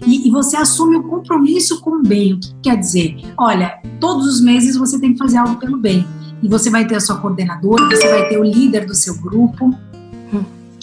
e, 0.06 0.28
e 0.28 0.32
você 0.32 0.58
assume 0.58 0.98
o 0.98 1.04
compromisso 1.04 1.82
com 1.82 2.00
o 2.00 2.04
bem. 2.04 2.34
O 2.34 2.40
que 2.40 2.54
quer 2.64 2.78
dizer? 2.78 3.16
Olha, 3.38 3.80
todos 4.00 4.26
os 4.26 4.42
meses 4.42 4.76
você 4.76 5.00
tem 5.00 5.14
que 5.14 5.20
fazer 5.20 5.38
algo 5.38 5.56
pelo 5.58 5.78
bem. 5.78 6.06
E 6.42 6.48
você 6.48 6.70
vai 6.70 6.86
ter 6.86 6.96
a 6.96 7.00
sua 7.00 7.18
coordenadora, 7.18 7.86
você 7.86 8.10
vai 8.10 8.28
ter 8.28 8.38
o 8.38 8.44
líder 8.44 8.86
do 8.86 8.94
seu 8.94 9.16
grupo 9.16 9.74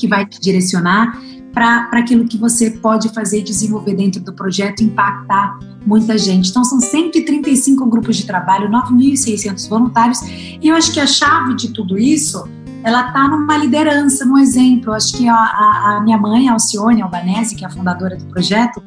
que 0.01 0.09
vai 0.09 0.25
te 0.25 0.41
direcionar 0.41 1.21
para 1.53 1.89
aquilo 1.93 2.27
que 2.27 2.37
você 2.37 2.71
pode 2.71 3.09
fazer 3.11 3.43
desenvolver 3.43 3.95
dentro 3.95 4.21
do 4.21 4.33
projeto, 4.33 4.83
impactar 4.83 5.59
muita 5.85 6.17
gente. 6.17 6.51
Então, 6.51 6.65
são 6.65 6.81
135 6.81 7.87
grupos 7.87 8.17
de 8.17 8.27
trabalho, 8.27 8.69
9.600 8.69 9.69
voluntários, 9.69 10.21
e 10.23 10.69
eu 10.69 10.77
acho 10.77 10.93
que 10.93 11.01
a 11.01 11.07
chave 11.07 11.55
de 11.55 11.73
tudo 11.73 11.99
isso 11.99 12.49
ela 12.83 13.09
está 13.09 13.29
numa 13.29 13.57
liderança, 13.57 14.25
num 14.25 14.39
exemplo. 14.39 14.91
Eu 14.91 14.95
acho 14.95 15.17
que 15.17 15.29
a, 15.29 15.35
a, 15.35 16.01
minha 16.03 16.17
mãe, 16.17 16.49
a 16.49 16.53
Alcione 16.53 17.03
Albanese, 17.03 17.55
que 17.55 17.65
é 17.65 17.69
a 17.69 17.71
fundadora 17.71 18.17
do 18.17 18.25
projeto, 18.27 18.83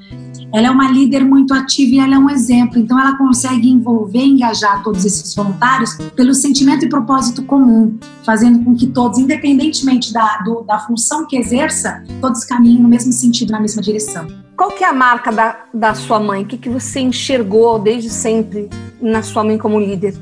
ela 0.51 0.67
é 0.67 0.71
uma 0.71 0.89
líder 0.89 1.23
muito 1.23 1.53
ativa 1.53 1.95
e 1.95 1.99
ela 1.99 2.15
é 2.15 2.17
um 2.17 2.29
exemplo. 2.29 2.79
Então, 2.79 2.99
ela 2.99 3.17
consegue 3.17 3.69
envolver 3.69 4.23
engajar 4.23 4.83
todos 4.83 5.05
esses 5.05 5.33
voluntários 5.35 5.95
pelo 6.15 6.33
sentimento 6.33 6.85
e 6.85 6.89
propósito 6.89 7.43
comum, 7.43 7.97
fazendo 8.23 8.63
com 8.63 8.75
que 8.75 8.87
todos, 8.87 9.19
independentemente 9.19 10.11
da, 10.11 10.37
do, 10.39 10.61
da 10.61 10.79
função 10.79 11.27
que 11.27 11.35
exerça, 11.35 12.03
todos 12.21 12.43
caminhem 12.45 12.81
no 12.81 12.89
mesmo 12.89 13.11
sentido, 13.11 13.51
na 13.51 13.59
mesma 13.59 13.81
direção. 13.81 14.27
Qual 14.55 14.69
que 14.69 14.83
é 14.83 14.87
a 14.87 14.93
marca 14.93 15.31
da, 15.31 15.65
da 15.73 15.93
sua 15.93 16.19
mãe? 16.19 16.43
O 16.43 16.45
que, 16.45 16.57
que 16.57 16.69
você 16.69 16.99
enxergou 16.99 17.79
desde 17.79 18.09
sempre 18.09 18.69
na 19.01 19.23
sua 19.23 19.43
mãe 19.43 19.57
como 19.57 19.79
líder? 19.79 20.15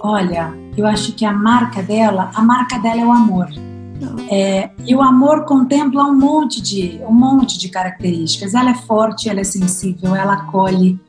Olha, 0.00 0.54
eu 0.76 0.86
acho 0.86 1.12
que 1.12 1.24
a 1.24 1.32
marca 1.32 1.82
dela, 1.82 2.30
a 2.34 2.42
marca 2.42 2.78
dela 2.78 3.00
é 3.00 3.04
o 3.04 3.12
amor. 3.12 3.48
É, 4.30 4.70
e 4.84 4.94
o 4.94 5.00
amor 5.00 5.44
contempla 5.44 6.04
um 6.04 6.14
monte 6.14 6.60
de 6.60 7.00
um 7.08 7.12
monte 7.12 7.58
de 7.58 7.68
características. 7.68 8.54
Ela 8.54 8.70
é 8.70 8.74
forte, 8.74 9.28
ela 9.28 9.40
é 9.40 9.44
sensível, 9.44 10.14
ela 10.14 10.34
acolhe, 10.34 11.00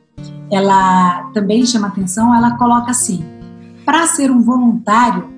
ela 0.50 1.30
também 1.34 1.66
chama 1.66 1.88
atenção. 1.88 2.34
Ela 2.34 2.56
coloca 2.56 2.90
assim: 2.90 3.22
para 3.84 4.06
ser 4.06 4.30
um 4.30 4.40
voluntário, 4.40 5.28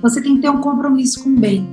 você 0.00 0.22
tem 0.22 0.36
que 0.36 0.42
ter 0.42 0.50
um 0.50 0.60
compromisso 0.60 1.24
com 1.24 1.30
o 1.30 1.36
bem, 1.36 1.68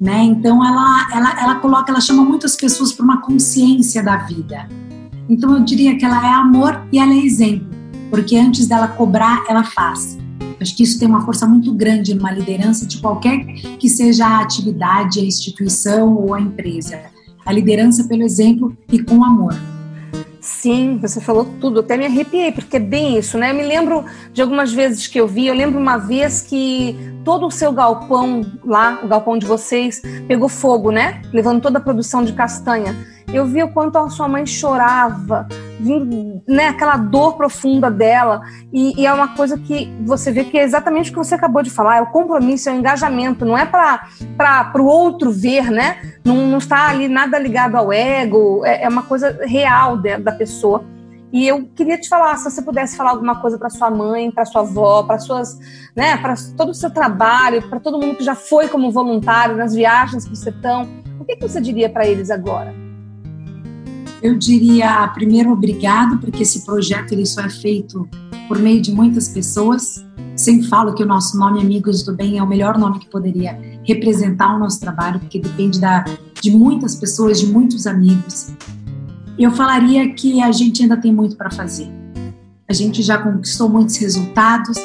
né? 0.00 0.22
Então 0.22 0.64
ela 0.64 1.06
ela 1.12 1.40
ela 1.40 1.54
coloca, 1.56 1.92
ela 1.92 2.00
chama 2.00 2.24
muitas 2.24 2.56
pessoas 2.56 2.92
para 2.92 3.04
uma 3.04 3.20
consciência 3.20 4.02
da 4.02 4.16
vida. 4.16 4.68
Então 5.28 5.54
eu 5.54 5.60
diria 5.60 5.98
que 5.98 6.04
ela 6.04 6.26
é 6.26 6.32
amor 6.32 6.80
e 6.90 6.98
ela 6.98 7.12
é 7.12 7.18
exemplo, 7.18 7.68
porque 8.10 8.36
antes 8.36 8.66
dela 8.66 8.88
cobrar, 8.88 9.44
ela 9.48 9.64
faz. 9.64 10.23
Acho 10.64 10.74
que 10.74 10.82
isso 10.82 10.98
tem 10.98 11.06
uma 11.06 11.26
força 11.26 11.46
muito 11.46 11.74
grande 11.74 12.14
numa 12.14 12.32
liderança 12.32 12.86
de 12.86 12.96
qualquer 12.96 13.44
que 13.78 13.86
seja 13.86 14.26
a 14.26 14.40
atividade, 14.40 15.20
a 15.20 15.22
instituição 15.22 16.16
ou 16.16 16.32
a 16.32 16.40
empresa. 16.40 17.02
A 17.44 17.52
liderança 17.52 18.04
pelo 18.04 18.22
exemplo 18.22 18.74
e 18.90 18.98
com 18.98 19.22
amor. 19.22 19.54
Sim, 20.40 20.96
você 21.02 21.20
falou 21.20 21.46
tudo, 21.60 21.80
até 21.80 21.98
me 21.98 22.06
arrepiei, 22.06 22.50
porque 22.50 22.78
é 22.78 22.80
bem 22.80 23.18
isso, 23.18 23.36
né? 23.36 23.50
Eu 23.50 23.54
me 23.54 23.62
lembro 23.62 24.06
de 24.32 24.40
algumas 24.40 24.72
vezes 24.72 25.06
que 25.06 25.20
eu 25.20 25.28
vi, 25.28 25.46
eu 25.46 25.54
lembro 25.54 25.78
uma 25.78 25.98
vez 25.98 26.40
que 26.40 26.96
todo 27.22 27.46
o 27.46 27.50
seu 27.50 27.70
galpão 27.70 28.40
lá, 28.64 29.00
o 29.02 29.08
galpão 29.08 29.36
de 29.36 29.44
vocês, 29.44 30.00
pegou 30.26 30.48
fogo, 30.48 30.90
né? 30.90 31.20
Levando 31.30 31.60
toda 31.60 31.76
a 31.76 31.82
produção 31.82 32.24
de 32.24 32.32
castanha. 32.32 32.96
Eu 33.30 33.44
vi 33.44 33.62
o 33.62 33.68
quanto 33.68 33.98
a 33.98 34.08
sua 34.08 34.28
mãe 34.28 34.46
chorava, 34.46 35.46
né, 36.46 36.68
aquela 36.68 36.96
dor 36.96 37.36
profunda 37.36 37.90
dela. 37.90 38.42
E, 38.72 39.00
e, 39.00 39.06
é 39.06 39.12
uma 39.12 39.28
coisa 39.28 39.58
que 39.58 39.92
você 40.04 40.30
vê 40.30 40.44
que 40.44 40.58
é 40.58 40.62
exatamente 40.62 41.10
o 41.10 41.12
que 41.12 41.18
você 41.18 41.34
acabou 41.34 41.62
de 41.62 41.70
falar: 41.70 41.98
é 41.98 42.02
o 42.02 42.06
compromisso, 42.06 42.68
é 42.68 42.72
o 42.72 42.76
engajamento. 42.76 43.44
Não 43.44 43.56
é 43.56 43.66
para 43.66 44.82
o 44.82 44.86
outro 44.86 45.30
ver, 45.30 45.70
né? 45.70 46.16
Não, 46.24 46.36
não 46.46 46.58
está 46.58 46.88
ali 46.88 47.08
nada 47.08 47.38
ligado 47.38 47.76
ao 47.76 47.92
ego, 47.92 48.64
é, 48.64 48.84
é 48.84 48.88
uma 48.88 49.02
coisa 49.02 49.38
real 49.44 49.96
de, 49.96 50.16
da 50.18 50.32
pessoa. 50.32 50.84
E 51.32 51.48
eu 51.48 51.68
queria 51.74 51.98
te 51.98 52.08
falar, 52.08 52.36
se 52.36 52.48
você 52.48 52.62
pudesse 52.62 52.96
falar 52.96 53.10
alguma 53.10 53.40
coisa 53.40 53.58
para 53.58 53.68
sua 53.68 53.90
mãe, 53.90 54.30
para 54.30 54.44
sua 54.44 54.60
avó, 54.60 55.02
para 55.02 55.18
suas, 55.18 55.58
né, 55.96 56.16
para 56.16 56.34
todo 56.56 56.68
o 56.68 56.74
seu 56.74 56.90
trabalho, 56.90 57.68
para 57.68 57.80
todo 57.80 58.00
mundo 58.00 58.16
que 58.16 58.22
já 58.22 58.36
foi 58.36 58.68
como 58.68 58.92
voluntário 58.92 59.56
nas 59.56 59.74
viagens 59.74 60.24
que 60.24 60.36
você 60.36 60.50
estão, 60.50 60.88
o 61.18 61.24
que, 61.24 61.34
que 61.34 61.42
você 61.42 61.60
diria 61.60 61.90
para 61.90 62.06
eles 62.06 62.30
agora? 62.30 62.83
Eu 64.24 64.38
diria, 64.38 65.06
primeiro, 65.08 65.52
obrigado, 65.52 66.16
porque 66.16 66.44
esse 66.44 66.64
projeto 66.64 67.12
ele 67.12 67.26
só 67.26 67.42
é 67.42 67.50
feito 67.50 68.08
por 68.48 68.58
meio 68.58 68.80
de 68.80 68.90
muitas 68.90 69.28
pessoas. 69.28 70.02
Sempre 70.34 70.66
falo 70.66 70.94
que 70.94 71.02
o 71.02 71.06
nosso 71.06 71.38
nome 71.38 71.60
Amigos 71.60 72.02
do 72.02 72.16
Bem 72.16 72.38
é 72.38 72.42
o 72.42 72.46
melhor 72.46 72.78
nome 72.78 73.00
que 73.00 73.10
poderia 73.10 73.60
representar 73.84 74.56
o 74.56 74.58
nosso 74.58 74.80
trabalho, 74.80 75.20
porque 75.20 75.38
depende 75.38 75.78
da, 75.78 76.06
de 76.40 76.50
muitas 76.50 76.94
pessoas, 76.94 77.38
de 77.38 77.48
muitos 77.48 77.86
amigos. 77.86 78.50
Eu 79.38 79.50
falaria 79.50 80.14
que 80.14 80.42
a 80.42 80.50
gente 80.50 80.82
ainda 80.82 80.96
tem 80.96 81.12
muito 81.12 81.36
para 81.36 81.50
fazer. 81.50 81.92
A 82.66 82.72
gente 82.72 83.02
já 83.02 83.18
conquistou 83.18 83.68
muitos 83.68 83.96
resultados, 83.96 84.78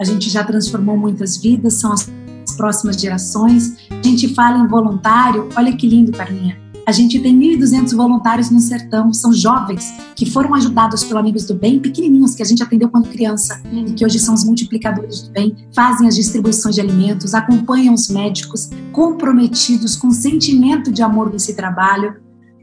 a 0.00 0.04
gente 0.04 0.30
já 0.30 0.44
transformou 0.44 0.96
muitas 0.96 1.36
vidas, 1.36 1.74
são 1.74 1.92
as 1.92 2.08
próximas 2.56 3.00
gerações. 3.00 3.76
A 3.90 4.06
gente 4.06 4.32
fala 4.36 4.58
em 4.58 4.68
voluntário, 4.68 5.48
olha 5.56 5.76
que 5.76 5.88
lindo, 5.88 6.12
Carlinha. 6.12 6.63
A 6.86 6.92
gente 6.92 7.18
tem 7.18 7.34
1.200 7.38 7.96
voluntários 7.96 8.50
no 8.50 8.60
sertão, 8.60 9.10
são 9.12 9.32
jovens 9.32 9.94
que 10.14 10.30
foram 10.30 10.54
ajudados 10.54 11.02
pelo 11.02 11.18
Amigos 11.18 11.46
do 11.46 11.54
Bem, 11.54 11.80
pequenininhos 11.80 12.34
que 12.34 12.42
a 12.42 12.46
gente 12.46 12.62
atendeu 12.62 12.90
quando 12.90 13.08
criança 13.08 13.62
e 13.72 13.92
que 13.92 14.04
hoje 14.04 14.18
são 14.18 14.34
os 14.34 14.44
multiplicadores 14.44 15.22
do 15.22 15.32
bem, 15.32 15.56
fazem 15.74 16.06
as 16.06 16.14
distribuições 16.14 16.74
de 16.74 16.82
alimentos, 16.82 17.32
acompanham 17.32 17.94
os 17.94 18.08
médicos, 18.08 18.68
comprometidos 18.92 19.96
com 19.96 20.10
sentimento 20.10 20.92
de 20.92 21.02
amor 21.02 21.32
nesse 21.32 21.54
trabalho. 21.54 22.16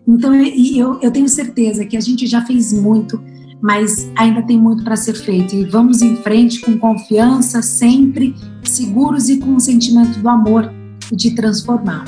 Então, 0.07 0.35
eu, 0.35 0.99
eu 1.01 1.11
tenho 1.11 1.27
certeza 1.27 1.83
que 1.85 1.97
a 1.97 2.01
gente 2.01 2.27
já 2.27 2.45
fez 2.45 2.71
muito, 2.71 3.19
mas 3.59 4.11
ainda 4.15 4.43
tem 4.43 4.59
muito 4.59 4.83
para 4.83 4.95
ser 4.95 5.15
feito. 5.15 5.55
E 5.55 5.65
vamos 5.65 6.03
em 6.03 6.15
frente 6.17 6.61
com 6.61 6.77
confiança, 6.77 7.63
sempre 7.63 8.35
seguros 8.63 9.29
e 9.29 9.37
com 9.37 9.55
o 9.55 9.59
sentimento 9.59 10.19
do 10.19 10.29
amor 10.29 10.71
de 11.15 11.31
transformar. 11.31 12.05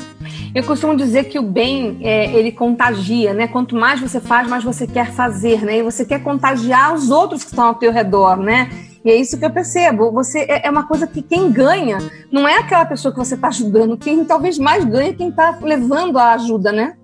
Eu 0.54 0.62
costumo 0.64 0.96
dizer 0.96 1.24
que 1.24 1.38
o 1.38 1.42
bem, 1.42 1.98
é, 2.00 2.32
ele 2.36 2.52
contagia, 2.52 3.34
né? 3.34 3.48
Quanto 3.48 3.74
mais 3.74 4.00
você 4.00 4.20
faz, 4.20 4.48
mais 4.48 4.62
você 4.62 4.86
quer 4.86 5.12
fazer, 5.12 5.62
né? 5.62 5.78
E 5.78 5.82
você 5.82 6.04
quer 6.04 6.22
contagiar 6.22 6.94
os 6.94 7.10
outros 7.10 7.42
que 7.42 7.50
estão 7.50 7.64
ao 7.64 7.74
teu 7.74 7.92
redor, 7.92 8.36
né? 8.36 8.70
E 9.04 9.10
é 9.10 9.16
isso 9.16 9.36
que 9.38 9.44
eu 9.44 9.50
percebo. 9.50 10.10
Você 10.12 10.40
é, 10.40 10.66
é 10.66 10.70
uma 10.70 10.86
coisa 10.86 11.06
que 11.06 11.20
quem 11.20 11.50
ganha 11.50 11.98
não 12.32 12.48
é 12.48 12.58
aquela 12.58 12.86
pessoa 12.86 13.12
que 13.12 13.18
você 13.18 13.34
está 13.34 13.48
ajudando. 13.48 13.96
Quem 13.96 14.24
talvez 14.24 14.58
mais 14.58 14.84
ganha 14.84 15.10
é 15.10 15.12
quem 15.12 15.28
está 15.28 15.58
levando 15.60 16.18
a 16.18 16.32
ajuda, 16.32 16.72
né? 16.72 16.94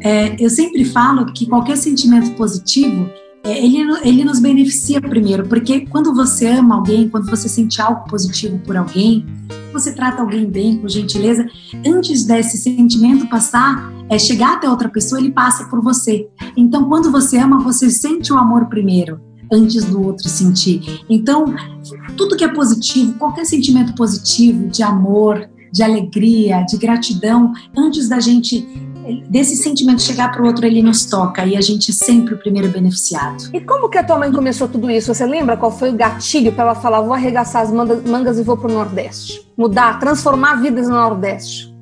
É, 0.00 0.36
eu 0.38 0.48
sempre 0.48 0.84
falo 0.84 1.32
que 1.32 1.46
qualquer 1.46 1.76
sentimento 1.76 2.30
positivo 2.36 3.10
é, 3.42 3.64
ele, 3.64 3.78
ele 4.04 4.24
nos 4.24 4.40
beneficia 4.40 5.00
primeiro, 5.00 5.48
porque 5.48 5.86
quando 5.86 6.14
você 6.14 6.46
ama 6.48 6.76
alguém, 6.76 7.08
quando 7.08 7.30
você 7.30 7.48
sente 7.48 7.80
algo 7.80 8.04
positivo 8.08 8.58
por 8.58 8.76
alguém, 8.76 9.24
você 9.72 9.92
trata 9.92 10.22
alguém 10.22 10.46
bem, 10.46 10.78
com 10.78 10.88
gentileza, 10.88 11.46
antes 11.86 12.24
desse 12.24 12.56
sentimento 12.56 13.28
passar, 13.28 13.92
é, 14.08 14.18
chegar 14.18 14.54
até 14.54 14.68
outra 14.68 14.88
pessoa, 14.88 15.20
ele 15.20 15.32
passa 15.32 15.64
por 15.66 15.82
você. 15.82 16.28
Então, 16.56 16.88
quando 16.88 17.10
você 17.10 17.38
ama, 17.38 17.58
você 17.58 17.90
sente 17.90 18.32
o 18.32 18.38
amor 18.38 18.66
primeiro, 18.66 19.20
antes 19.52 19.84
do 19.84 20.02
outro 20.02 20.28
sentir. 20.28 21.02
Então, 21.08 21.54
tudo 22.16 22.36
que 22.36 22.44
é 22.44 22.48
positivo, 22.48 23.14
qualquer 23.14 23.44
sentimento 23.44 23.94
positivo, 23.94 24.68
de 24.68 24.82
amor, 24.82 25.48
de 25.72 25.82
alegria, 25.82 26.62
de 26.62 26.76
gratidão, 26.76 27.52
antes 27.76 28.08
da 28.08 28.20
gente 28.20 28.66
desse 29.28 29.56
sentimento 29.56 30.02
chegar 30.02 30.30
para 30.30 30.42
o 30.42 30.46
outro, 30.46 30.66
ele 30.66 30.82
nos 30.82 31.04
toca 31.04 31.44
e 31.44 31.56
a 31.56 31.60
gente 31.60 31.90
é 31.90 31.94
sempre 31.94 32.34
o 32.34 32.38
primeiro 32.38 32.68
beneficiado. 32.68 33.50
E 33.52 33.60
como 33.60 33.88
que 33.88 33.98
a 33.98 34.04
tua 34.04 34.18
mãe 34.18 34.32
começou 34.32 34.68
tudo 34.68 34.90
isso? 34.90 35.12
Você 35.12 35.24
lembra 35.26 35.56
qual 35.56 35.70
foi 35.70 35.90
o 35.90 35.94
gatilho 35.94 36.52
para 36.52 36.64
ela 36.64 36.74
falar, 36.74 37.00
vou 37.00 37.12
arregaçar 37.12 37.62
as 37.62 37.70
mangas 37.70 38.38
e 38.38 38.42
vou 38.42 38.56
para 38.56 38.70
o 38.70 38.74
Nordeste? 38.74 39.46
Mudar, 39.56 39.98
transformar 39.98 40.56
vidas 40.56 40.88
no 40.88 40.94
Nordeste? 40.94 41.76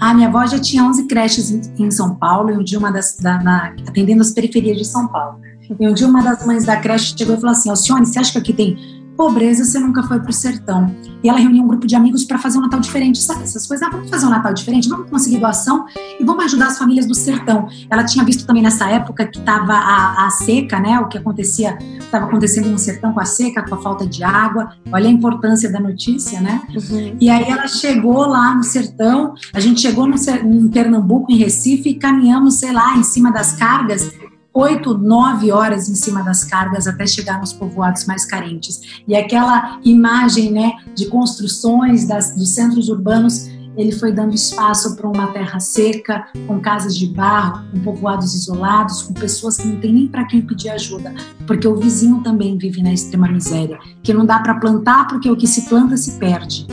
A 0.00 0.14
minha 0.14 0.28
avó 0.28 0.46
já 0.46 0.58
tinha 0.58 0.84
11 0.84 1.06
creches 1.08 1.50
em 1.78 1.90
São 1.90 2.14
Paulo, 2.14 2.50
e 2.50 2.56
um 2.56 2.62
dia 2.62 2.78
uma 2.78 2.92
das, 2.92 3.16
da, 3.16 3.42
na, 3.42 3.74
atendendo 3.86 4.22
as 4.22 4.30
periferias 4.30 4.76
de 4.76 4.84
São 4.84 5.08
Paulo. 5.08 5.40
E 5.78 5.88
um 5.88 5.92
dia 5.92 6.06
uma 6.06 6.22
das 6.22 6.46
mães 6.46 6.64
da 6.64 6.76
creche 6.76 7.14
chegou 7.18 7.34
e 7.34 7.40
falou 7.40 7.52
assim, 7.52 7.68
Alcione, 7.68 8.06
você 8.06 8.18
acha 8.18 8.32
que 8.32 8.38
aqui 8.38 8.52
tem 8.52 8.76
pobreza, 9.18 9.64
você 9.64 9.80
nunca 9.80 10.00
foi 10.04 10.20
pro 10.20 10.32
sertão. 10.32 10.94
E 11.24 11.28
ela 11.28 11.40
reuniu 11.40 11.64
um 11.64 11.66
grupo 11.66 11.88
de 11.88 11.96
amigos 11.96 12.24
para 12.24 12.38
fazer 12.38 12.56
um 12.58 12.60
Natal 12.60 12.78
diferente. 12.78 13.18
Sabe 13.18 13.42
essas 13.42 13.66
coisas? 13.66 13.84
Ah, 13.84 13.90
vamos 13.90 14.08
fazer 14.08 14.24
um 14.26 14.30
Natal 14.30 14.54
diferente, 14.54 14.88
vamos 14.88 15.10
conseguir 15.10 15.38
doação 15.38 15.86
e 16.20 16.24
vamos 16.24 16.44
ajudar 16.44 16.68
as 16.68 16.78
famílias 16.78 17.04
do 17.04 17.16
sertão. 17.16 17.68
Ela 17.90 18.04
tinha 18.04 18.24
visto 18.24 18.46
também 18.46 18.62
nessa 18.62 18.88
época 18.88 19.26
que 19.26 19.40
estava 19.40 19.72
a, 19.72 20.26
a, 20.26 20.30
seca, 20.30 20.78
né? 20.78 21.00
O 21.00 21.08
que 21.08 21.18
acontecia, 21.18 21.76
estava 21.98 22.26
acontecendo 22.26 22.70
no 22.70 22.78
sertão 22.78 23.12
com 23.12 23.18
a 23.18 23.24
seca, 23.24 23.64
com 23.68 23.74
a 23.74 23.82
falta 23.82 24.06
de 24.06 24.22
água. 24.22 24.70
Olha 24.92 25.08
a 25.08 25.10
importância 25.10 25.68
da 25.72 25.80
notícia, 25.80 26.40
né? 26.40 26.62
Uhum. 26.72 27.16
E 27.20 27.28
aí 27.28 27.50
ela 27.50 27.66
chegou 27.66 28.24
lá 28.24 28.54
no 28.54 28.62
sertão, 28.62 29.34
a 29.52 29.58
gente 29.58 29.80
chegou 29.80 30.06
no, 30.06 30.14
em 30.14 30.68
Pernambuco, 30.68 31.32
em 31.32 31.36
Recife, 31.36 31.90
e 31.90 31.94
caminhamos, 31.94 32.54
sei 32.54 32.70
lá, 32.70 32.96
em 32.96 33.02
cima 33.02 33.32
das 33.32 33.54
cargas 33.54 34.12
oito, 34.58 34.98
nove 34.98 35.52
horas 35.52 35.88
em 35.88 35.94
cima 35.94 36.22
das 36.22 36.42
cargas 36.44 36.86
até 36.88 37.06
chegar 37.06 37.38
nos 37.38 37.52
povoados 37.52 38.06
mais 38.06 38.24
carentes. 38.24 39.02
E 39.06 39.14
aquela 39.14 39.78
imagem 39.84 40.50
né, 40.50 40.72
de 40.94 41.06
construções 41.06 42.06
das, 42.06 42.34
dos 42.34 42.50
centros 42.50 42.88
urbanos, 42.88 43.48
ele 43.76 43.92
foi 43.92 44.12
dando 44.12 44.34
espaço 44.34 44.96
para 44.96 45.08
uma 45.08 45.28
terra 45.28 45.60
seca, 45.60 46.26
com 46.48 46.58
casas 46.58 46.96
de 46.96 47.06
barro, 47.06 47.64
com 47.70 47.78
povoados 47.80 48.34
isolados, 48.34 49.02
com 49.02 49.14
pessoas 49.14 49.56
que 49.56 49.68
não 49.68 49.80
tem 49.80 49.92
nem 49.92 50.08
para 50.08 50.24
quem 50.24 50.42
pedir 50.42 50.70
ajuda, 50.70 51.14
porque 51.46 51.68
o 51.68 51.76
vizinho 51.76 52.20
também 52.22 52.58
vive 52.58 52.82
na 52.82 52.92
extrema 52.92 53.28
miséria, 53.28 53.78
que 54.02 54.12
não 54.12 54.26
dá 54.26 54.40
para 54.40 54.56
plantar 54.56 55.06
porque 55.06 55.30
o 55.30 55.36
que 55.36 55.46
se 55.46 55.68
planta 55.68 55.96
se 55.96 56.18
perde. 56.18 56.66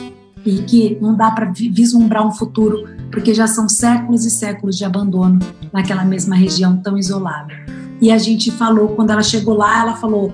E 0.46 0.62
que 0.62 0.96
não 1.00 1.16
dá 1.16 1.30
para 1.32 1.52
vislumbrar 1.52 2.26
um 2.26 2.30
futuro, 2.30 2.88
porque 3.10 3.34
já 3.34 3.48
são 3.48 3.68
séculos 3.68 4.24
e 4.24 4.30
séculos 4.30 4.78
de 4.78 4.84
abandono 4.84 5.40
naquela 5.72 6.04
mesma 6.04 6.36
região 6.36 6.76
tão 6.76 6.96
isolada. 6.96 7.52
E 8.00 8.12
a 8.12 8.18
gente 8.18 8.50
falou, 8.52 8.88
quando 8.90 9.10
ela 9.10 9.22
chegou 9.22 9.54
lá, 9.54 9.80
ela 9.80 9.96
falou: 9.96 10.32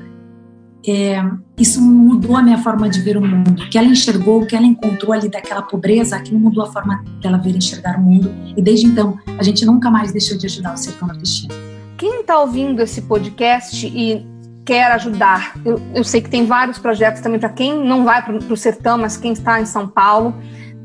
é, 0.86 1.22
Isso 1.58 1.80
mudou 1.80 2.36
a 2.36 2.42
minha 2.42 2.58
forma 2.58 2.88
de 2.88 3.00
ver 3.00 3.16
o 3.16 3.20
mundo. 3.20 3.62
O 3.62 3.70
que 3.70 3.78
ela 3.78 3.86
enxergou, 3.86 4.42
o 4.42 4.46
que 4.46 4.56
ela 4.56 4.66
encontrou 4.66 5.12
ali 5.12 5.28
daquela 5.28 5.62
pobreza, 5.62 6.16
aquilo 6.16 6.40
mudou 6.40 6.64
a 6.64 6.72
forma 6.72 7.04
dela 7.20 7.38
ver 7.38 7.56
enxergar 7.56 7.98
o 7.98 8.02
mundo. 8.02 8.30
E 8.56 8.60
desde 8.60 8.86
então, 8.86 9.16
a 9.38 9.42
gente 9.42 9.64
nunca 9.64 9.90
mais 9.90 10.12
deixou 10.12 10.36
de 10.36 10.46
ajudar 10.46 10.74
o 10.74 10.76
sertão 10.76 11.08
nordestino. 11.08 11.54
Quem 11.96 12.20
está 12.20 12.40
ouvindo 12.40 12.82
esse 12.82 13.02
podcast 13.02 13.86
e 13.86 14.26
quer 14.64 14.92
ajudar, 14.92 15.54
eu, 15.64 15.80
eu, 15.94 16.04
sei 16.04 16.20
que 16.20 16.30
tem 16.30 16.46
vários 16.46 16.78
projetos 16.78 17.20
também 17.20 17.38
para 17.40 17.48
quem 17.48 17.84
não 17.84 18.04
vai 18.04 18.22
para 18.22 18.36
o 18.36 18.56
sertão, 18.56 18.96
mas 18.96 19.16
quem 19.16 19.32
está 19.32 19.60
em 19.60 19.66
São 19.66 19.88
Paulo, 19.88 20.34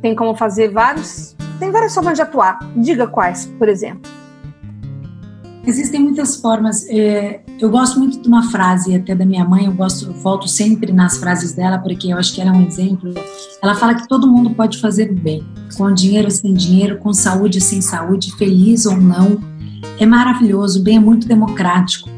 tem 0.01 0.15
como 0.15 0.35
fazer 0.35 0.71
vários. 0.71 1.35
Tem 1.59 1.71
várias 1.71 1.93
formas 1.93 2.15
de 2.15 2.21
atuar. 2.21 2.59
Diga 2.75 3.07
quais, 3.07 3.45
por 3.57 3.67
exemplo. 3.67 4.11
Existem 5.65 5.99
muitas 5.99 6.37
formas. 6.37 6.87
É, 6.87 7.41
eu 7.59 7.69
gosto 7.69 7.99
muito 7.99 8.21
de 8.21 8.27
uma 8.27 8.49
frase 8.51 8.95
até 8.95 9.13
da 9.13 9.25
minha 9.25 9.43
mãe, 9.43 9.65
eu 9.65 9.73
gosto, 9.73 10.05
eu 10.05 10.13
volto 10.13 10.47
sempre 10.47 10.93
nas 10.93 11.17
frases 11.17 11.53
dela, 11.53 11.77
porque 11.79 12.13
eu 12.13 12.17
acho 12.17 12.33
que 12.33 12.39
ela 12.39 12.51
é 12.51 12.53
um 12.53 12.65
exemplo. 12.65 13.13
Ela 13.61 13.75
fala 13.75 13.95
que 13.95 14.07
todo 14.07 14.31
mundo 14.31 14.51
pode 14.51 14.79
fazer 14.79 15.11
bem, 15.11 15.45
com 15.75 15.91
dinheiro 15.93 16.31
sem 16.31 16.53
dinheiro, 16.53 16.99
com 16.99 17.11
saúde 17.11 17.59
sem 17.59 17.81
saúde, 17.81 18.33
feliz 18.37 18.85
ou 18.85 18.95
não. 18.95 19.39
É 19.99 20.05
maravilhoso, 20.05 20.79
o 20.79 20.83
bem 20.83 20.97
é 20.97 20.99
muito 20.99 21.27
democrático. 21.27 22.16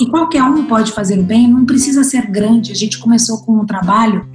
E 0.00 0.06
qualquer 0.06 0.42
um 0.42 0.66
pode 0.66 0.92
fazer 0.92 1.18
o 1.18 1.22
bem, 1.22 1.48
não 1.48 1.64
precisa 1.64 2.04
ser 2.04 2.30
grande. 2.30 2.72
A 2.72 2.74
gente 2.74 2.98
começou 2.98 3.38
com 3.38 3.60
um 3.60 3.66
trabalho 3.66 4.26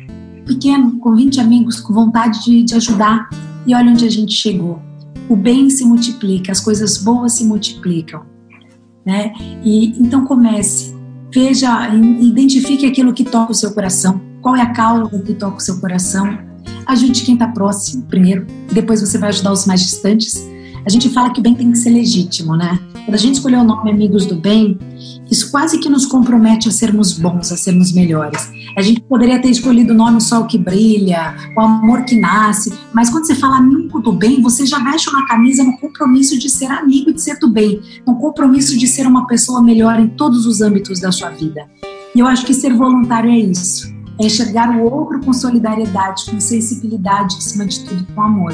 pequeno, 0.46 0.98
com 1.00 1.15
20 1.15 1.39
amigos, 1.39 1.80
com 1.80 1.94
vontade 1.94 2.44
de, 2.44 2.63
de 2.63 2.75
ajudar, 2.75 3.30
e 3.65 3.75
olha 3.75 3.91
onde 3.91 4.06
a 4.06 4.10
gente 4.10 4.34
chegou 4.34 4.82
o 5.30 5.36
bem 5.36 5.70
se 5.70 5.86
multiplica, 5.86 6.51
as 6.51 6.60
coisas 6.60 6.98
boas 6.98 7.34
se 7.34 7.46
multiplicam 7.46 8.22
né? 9.06 9.34
E 9.63 10.00
então 10.00 10.25
comece, 10.25 10.96
veja, 11.34 11.89
identifique 11.96 12.86
aquilo 12.86 13.13
que 13.13 13.24
toca 13.24 13.51
o 13.51 13.56
seu 13.56 13.74
coração. 13.74 14.22
Qual 14.41 14.56
é 14.56 14.62
a 14.62 14.72
causa 14.72 15.10
que 15.24 15.34
toca 15.34 15.58
o 15.58 15.60
seu 15.60 15.80
coração? 15.80 16.38
Ajude 16.86 17.24
quem 17.24 17.36
está 17.36 17.48
próximo 17.48 18.03
primeiro, 18.03 18.46
depois 18.72 19.01
você 19.01 19.18
vai 19.18 19.30
ajudar 19.30 19.51
os 19.51 19.65
mais 19.65 19.82
distantes. 19.82 20.48
A 20.86 20.89
gente 20.89 21.10
fala 21.10 21.32
que 21.32 21.39
o 21.39 21.44
bem 21.44 21.53
tem 21.53 21.72
que 21.72 21.77
ser 21.77 21.91
legítimo, 21.91 22.56
né? 22.56 22.80
Quando 23.06 23.13
a 23.13 23.18
gente 23.18 23.36
escolheu 23.36 23.60
o 23.60 23.63
nome 23.63 23.91
Amigos 23.91 24.25
do 24.25 24.36
Bem, 24.36 24.77
isso 25.32 25.50
quase 25.50 25.80
que 25.80 25.88
nos 25.88 26.06
compromete 26.06 26.68
a 26.68 26.72
sermos 26.72 27.18
bons, 27.18 27.54
a 27.54 27.58
sermos 27.58 27.94
melhores. 27.94 28.52
A 28.78 28.82
gente 28.82 29.00
poderia 29.00 29.42
ter 29.42 29.50
escolhido 29.50 29.94
o 29.94 29.96
nome 29.96 30.20
Sol 30.20 30.46
que 30.46 30.58
Brilha, 30.58 31.34
o 31.56 31.62
Amor 31.62 32.04
que 32.04 32.20
Nasce, 32.20 32.78
mas 32.94 33.10
quando 33.10 33.26
você 33.26 33.36
fala 33.36 33.58
amigo 33.58 34.02
do 34.02 34.12
bem, 34.12 34.42
você 34.42 34.66
já 34.66 34.80
veste 34.80 35.10
uma 35.10 35.26
camisa 35.26 35.64
no 35.64 35.78
compromisso 35.78 36.38
de 36.38 36.50
ser 36.50 36.70
amigo 36.70 37.12
e 37.12 37.14
de 37.14 37.22
ser 37.22 37.40
do 37.40 37.48
bem, 37.48 37.82
no 38.06 38.18
compromisso 38.18 38.78
de 38.78 38.86
ser 38.88 39.08
uma 39.08 39.26
pessoa 39.26 39.64
melhor 39.64 39.98
em 40.02 40.10
todos 40.10 40.46
os 40.46 40.62
âmbitos 40.62 41.00
da 41.00 41.14
sua 41.14 41.30
vida. 41.30 41.66
E 42.14 42.20
eu 42.20 42.28
acho 42.28 42.46
que 42.46 42.54
ser 42.54 42.74
voluntário 42.74 43.32
é 43.32 43.40
isso, 43.40 43.88
é 44.20 44.26
enxergar 44.26 44.76
o 44.76 44.84
outro 44.84 45.22
com 45.22 45.32
solidariedade, 45.32 46.26
com 46.30 46.42
sensibilidade, 46.42 47.38
acima 47.38 47.66
de 47.66 47.80
tudo, 47.86 48.06
com 48.14 48.22
amor. 48.22 48.54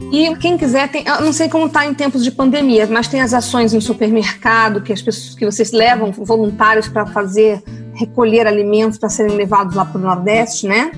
E 0.00 0.34
quem 0.36 0.56
quiser, 0.56 0.88
tem, 0.88 1.04
eu 1.06 1.22
não 1.22 1.32
sei 1.32 1.48
como 1.48 1.66
está 1.66 1.84
em 1.84 1.92
tempos 1.92 2.22
de 2.22 2.30
pandemia, 2.30 2.86
mas 2.86 3.08
tem 3.08 3.20
as 3.20 3.34
ações 3.34 3.74
em 3.74 3.80
supermercado 3.80 4.80
que 4.80 4.92
as 4.92 5.02
pessoas 5.02 5.34
que 5.34 5.44
vocês 5.44 5.72
levam 5.72 6.12
voluntários 6.12 6.86
para 6.88 7.04
fazer 7.04 7.62
recolher 7.94 8.46
alimentos 8.46 8.96
para 8.96 9.08
serem 9.08 9.36
levados 9.36 9.74
lá 9.74 9.84
para 9.84 9.98
o 9.98 10.02
Nordeste, 10.02 10.68
né? 10.68 10.92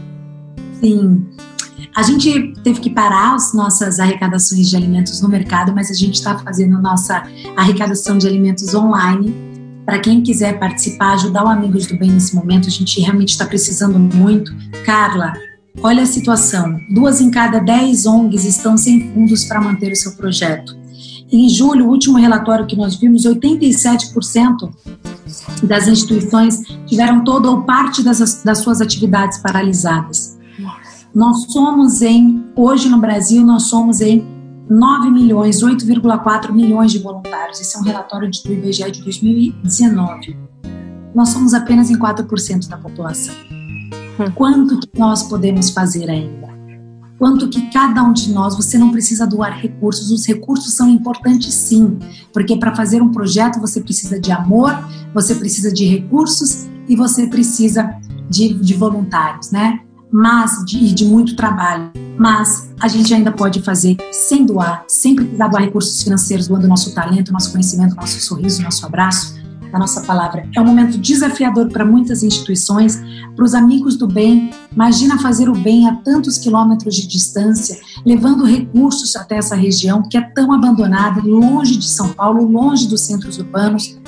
Sim. 0.80 1.26
A 1.96 2.02
gente 2.02 2.52
teve 2.62 2.78
que 2.78 2.90
parar 2.90 3.34
as 3.34 3.54
nossas 3.54 3.98
arrecadações 3.98 4.68
de 4.68 4.76
alimentos 4.76 5.20
no 5.22 5.28
mercado, 5.28 5.72
mas 5.74 5.90
a 5.90 5.94
gente 5.94 6.14
está 6.14 6.38
fazendo 6.38 6.80
nossa 6.80 7.22
arrecadação 7.56 8.18
de 8.18 8.26
alimentos 8.28 8.74
online. 8.74 9.34
Para 9.84 9.98
quem 9.98 10.22
quiser 10.22 10.58
participar, 10.58 11.14
ajudar 11.14 11.44
o 11.44 11.48
Amigos 11.48 11.86
do 11.86 11.98
Bem 11.98 12.10
nesse 12.10 12.34
momento, 12.34 12.68
a 12.68 12.70
gente 12.70 13.00
realmente 13.00 13.30
está 13.30 13.46
precisando 13.46 13.98
muito. 13.98 14.54
Carla, 14.84 15.32
Olha 15.82 16.02
a 16.02 16.06
situação: 16.06 16.78
duas 16.92 17.20
em 17.20 17.30
cada 17.30 17.58
dez 17.58 18.06
ONGs 18.06 18.44
estão 18.44 18.76
sem 18.76 19.12
fundos 19.12 19.44
para 19.44 19.60
manter 19.60 19.92
o 19.92 19.96
seu 19.96 20.12
projeto. 20.12 20.78
Em 21.32 21.48
julho, 21.48 21.86
o 21.86 21.90
último 21.90 22.18
relatório 22.18 22.66
que 22.66 22.76
nós 22.76 22.96
vimos, 22.96 23.24
87% 23.24 24.70
das 25.62 25.86
instituições 25.86 26.60
tiveram 26.86 27.22
toda 27.22 27.48
ou 27.48 27.62
parte 27.62 28.02
das, 28.02 28.42
das 28.42 28.58
suas 28.58 28.80
atividades 28.80 29.38
paralisadas. 29.38 30.38
Nós 31.14 31.52
somos 31.52 32.02
em, 32.02 32.44
hoje 32.56 32.88
no 32.88 32.98
Brasil, 32.98 33.44
nós 33.44 33.64
somos 33.64 34.00
em 34.00 34.24
9 34.68 35.10
milhões, 35.10 35.62
8,4 35.62 36.52
milhões 36.52 36.92
de 36.92 36.98
voluntários. 36.98 37.60
Esse 37.60 37.76
é 37.76 37.80
um 37.80 37.82
relatório 37.82 38.30
do 38.30 38.52
IBGE 38.52 38.90
de 38.90 39.02
2019. 39.02 40.36
Nós 41.14 41.30
somos 41.30 41.54
apenas 41.54 41.90
em 41.90 41.98
4% 41.98 42.68
da 42.68 42.76
população. 42.76 43.34
Hum. 44.20 44.30
Quanto 44.34 44.78
que 44.78 44.98
nós 44.98 45.22
podemos 45.22 45.70
fazer 45.70 46.10
ainda? 46.10 46.50
Quanto 47.18 47.48
que 47.48 47.70
cada 47.70 48.02
um 48.02 48.12
de 48.12 48.32
nós, 48.32 48.56
você 48.56 48.78
não 48.78 48.90
precisa 48.90 49.26
doar 49.26 49.58
recursos, 49.58 50.10
os 50.10 50.26
recursos 50.26 50.74
são 50.74 50.88
importantes 50.88 51.52
sim, 51.52 51.98
porque 52.32 52.56
para 52.56 52.74
fazer 52.74 53.02
um 53.02 53.10
projeto 53.10 53.60
você 53.60 53.80
precisa 53.80 54.18
de 54.18 54.32
amor, 54.32 54.72
você 55.14 55.34
precisa 55.34 55.72
de 55.72 55.86
recursos 55.86 56.66
e 56.88 56.96
você 56.96 57.26
precisa 57.26 57.94
de, 58.28 58.54
de 58.54 58.74
voluntários, 58.74 59.50
né? 59.50 59.80
Mas 60.10 60.64
de, 60.64 60.94
de 60.94 61.04
muito 61.04 61.36
trabalho. 61.36 61.92
Mas 62.18 62.70
a 62.80 62.88
gente 62.88 63.12
ainda 63.14 63.30
pode 63.30 63.62
fazer 63.62 63.96
sem 64.10 64.44
doar, 64.44 64.84
sem 64.88 65.14
precisar 65.14 65.48
doar 65.48 65.62
recursos 65.62 66.02
financeiros, 66.02 66.48
doando 66.48 66.66
nosso 66.66 66.94
talento, 66.94 67.32
nosso 67.32 67.52
conhecimento, 67.52 67.94
nosso 67.96 68.18
sorriso, 68.20 68.62
nosso 68.62 68.84
abraço 68.84 69.39
a 69.72 69.78
nossa 69.78 70.02
palavra. 70.02 70.48
É 70.54 70.60
um 70.60 70.64
momento 70.64 70.98
desafiador 70.98 71.68
para 71.68 71.84
muitas 71.84 72.22
instituições, 72.22 73.00
para 73.34 73.44
os 73.44 73.54
amigos 73.54 73.96
do 73.96 74.06
bem. 74.06 74.50
Imagina 74.72 75.18
fazer 75.18 75.48
o 75.48 75.52
bem 75.52 75.88
a 75.88 75.96
tantos 75.96 76.38
quilômetros 76.38 76.94
de 76.94 77.06
distância, 77.06 77.78
levando 78.04 78.44
recursos 78.44 79.16
até 79.16 79.36
essa 79.36 79.54
região 79.54 80.02
que 80.08 80.16
é 80.16 80.20
tão 80.20 80.52
abandonada, 80.52 81.20
longe 81.22 81.76
de 81.76 81.88
São 81.88 82.10
Paulo, 82.10 82.44
longe 82.46 82.88
dos 82.88 83.02
centros 83.02 83.38
urbanos. 83.38 83.98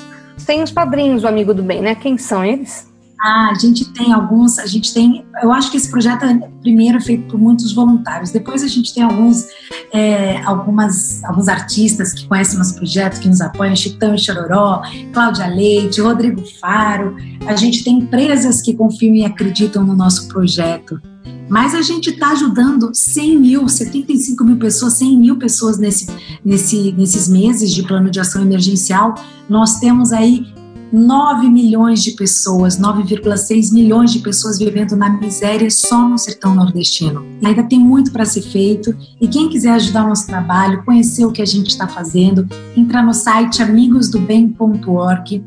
Tem 0.47 0.63
os 0.63 0.71
padrinhos 0.71 1.23
do 1.23 1.29
Amigo 1.29 1.55
do 1.55 1.63
Bem, 1.63 1.81
né? 1.81 1.95
Quem 1.95 2.19
são 2.19 2.45
eles? 2.45 2.92
Ah, 3.25 3.51
a 3.53 3.55
gente 3.55 3.85
tem 3.93 4.13
alguns, 4.13 4.59
a 4.59 4.67
gente 4.67 4.93
tem, 4.93 5.25
eu 5.41 5.53
acho 5.53 5.71
que 5.71 5.77
esse 5.77 5.89
projeto 5.89 6.25
é, 6.25 6.35
primeiro 6.61 6.99
é 6.99 7.01
feito 7.01 7.31
por 7.31 7.39
muitos 7.39 7.73
voluntários, 7.73 8.33
depois 8.33 8.65
a 8.65 8.67
gente 8.67 8.93
tem 8.93 9.05
alguns, 9.05 9.47
é, 9.93 10.43
algumas, 10.43 11.23
alguns 11.23 11.47
artistas 11.47 12.13
que 12.13 12.27
conhecem 12.27 12.59
nosso 12.59 12.75
projeto, 12.75 13.21
que 13.21 13.29
nos 13.29 13.41
apoiam, 13.41 13.77
Chitão 13.77 14.13
e 14.13 14.19
Chororó, 14.19 14.83
Cláudia 15.13 15.47
Leite, 15.47 16.01
Rodrigo 16.01 16.43
Faro, 16.61 17.17
a 17.47 17.55
gente 17.55 17.85
tem 17.85 17.99
empresas 17.99 18.61
que 18.61 18.75
confiam 18.75 19.15
e 19.15 19.25
acreditam 19.25 19.87
no 19.87 19.95
nosso 19.95 20.27
projeto, 20.27 21.01
mas 21.49 21.77
a 21.77 21.83
gente 21.83 22.11
está 22.11 22.33
ajudando 22.33 22.91
100 22.93 23.39
mil, 23.39 23.69
75 23.69 24.43
mil 24.43 24.57
pessoas, 24.57 24.95
100 24.95 25.17
mil 25.17 25.37
pessoas 25.37 25.79
nesse, 25.79 26.09
nesse, 26.45 26.91
nesses 26.93 27.29
meses 27.29 27.73
de 27.73 27.85
plano 27.85 28.11
de 28.11 28.19
ação 28.19 28.43
emergencial, 28.43 29.15
nós 29.49 29.79
temos 29.79 30.13
aí 30.13 30.52
9 30.93 31.49
milhões 31.49 32.03
de 32.03 32.13
pessoas, 32.13 32.79
9,6 32.79 33.73
milhões 33.73 34.13
de 34.13 34.19
pessoas 34.19 34.59
vivendo 34.59 34.95
na 34.95 35.09
miséria 35.09 35.71
só 35.71 36.07
no 36.07 36.19
sertão 36.19 36.55
nordestino. 36.55 37.25
Ainda 37.43 37.63
tem 37.63 37.81
muito 37.81 38.13
para 38.13 38.27
ser 38.27 38.43
feito 38.43 38.95
e 39.19 39.27
quem 39.27 39.49
quiser 39.49 39.71
ajudar 39.71 40.05
o 40.05 40.09
nosso 40.09 40.27
trabalho, 40.27 40.85
conhecer 40.85 41.25
o 41.25 41.33
que 41.33 41.41
a 41.41 41.47
gente 41.47 41.69
está 41.69 41.89
fazendo, 41.89 42.47
entra 42.77 43.03
no 43.03 43.15
site 43.15 43.63
amigosdobem.org. 43.63 45.45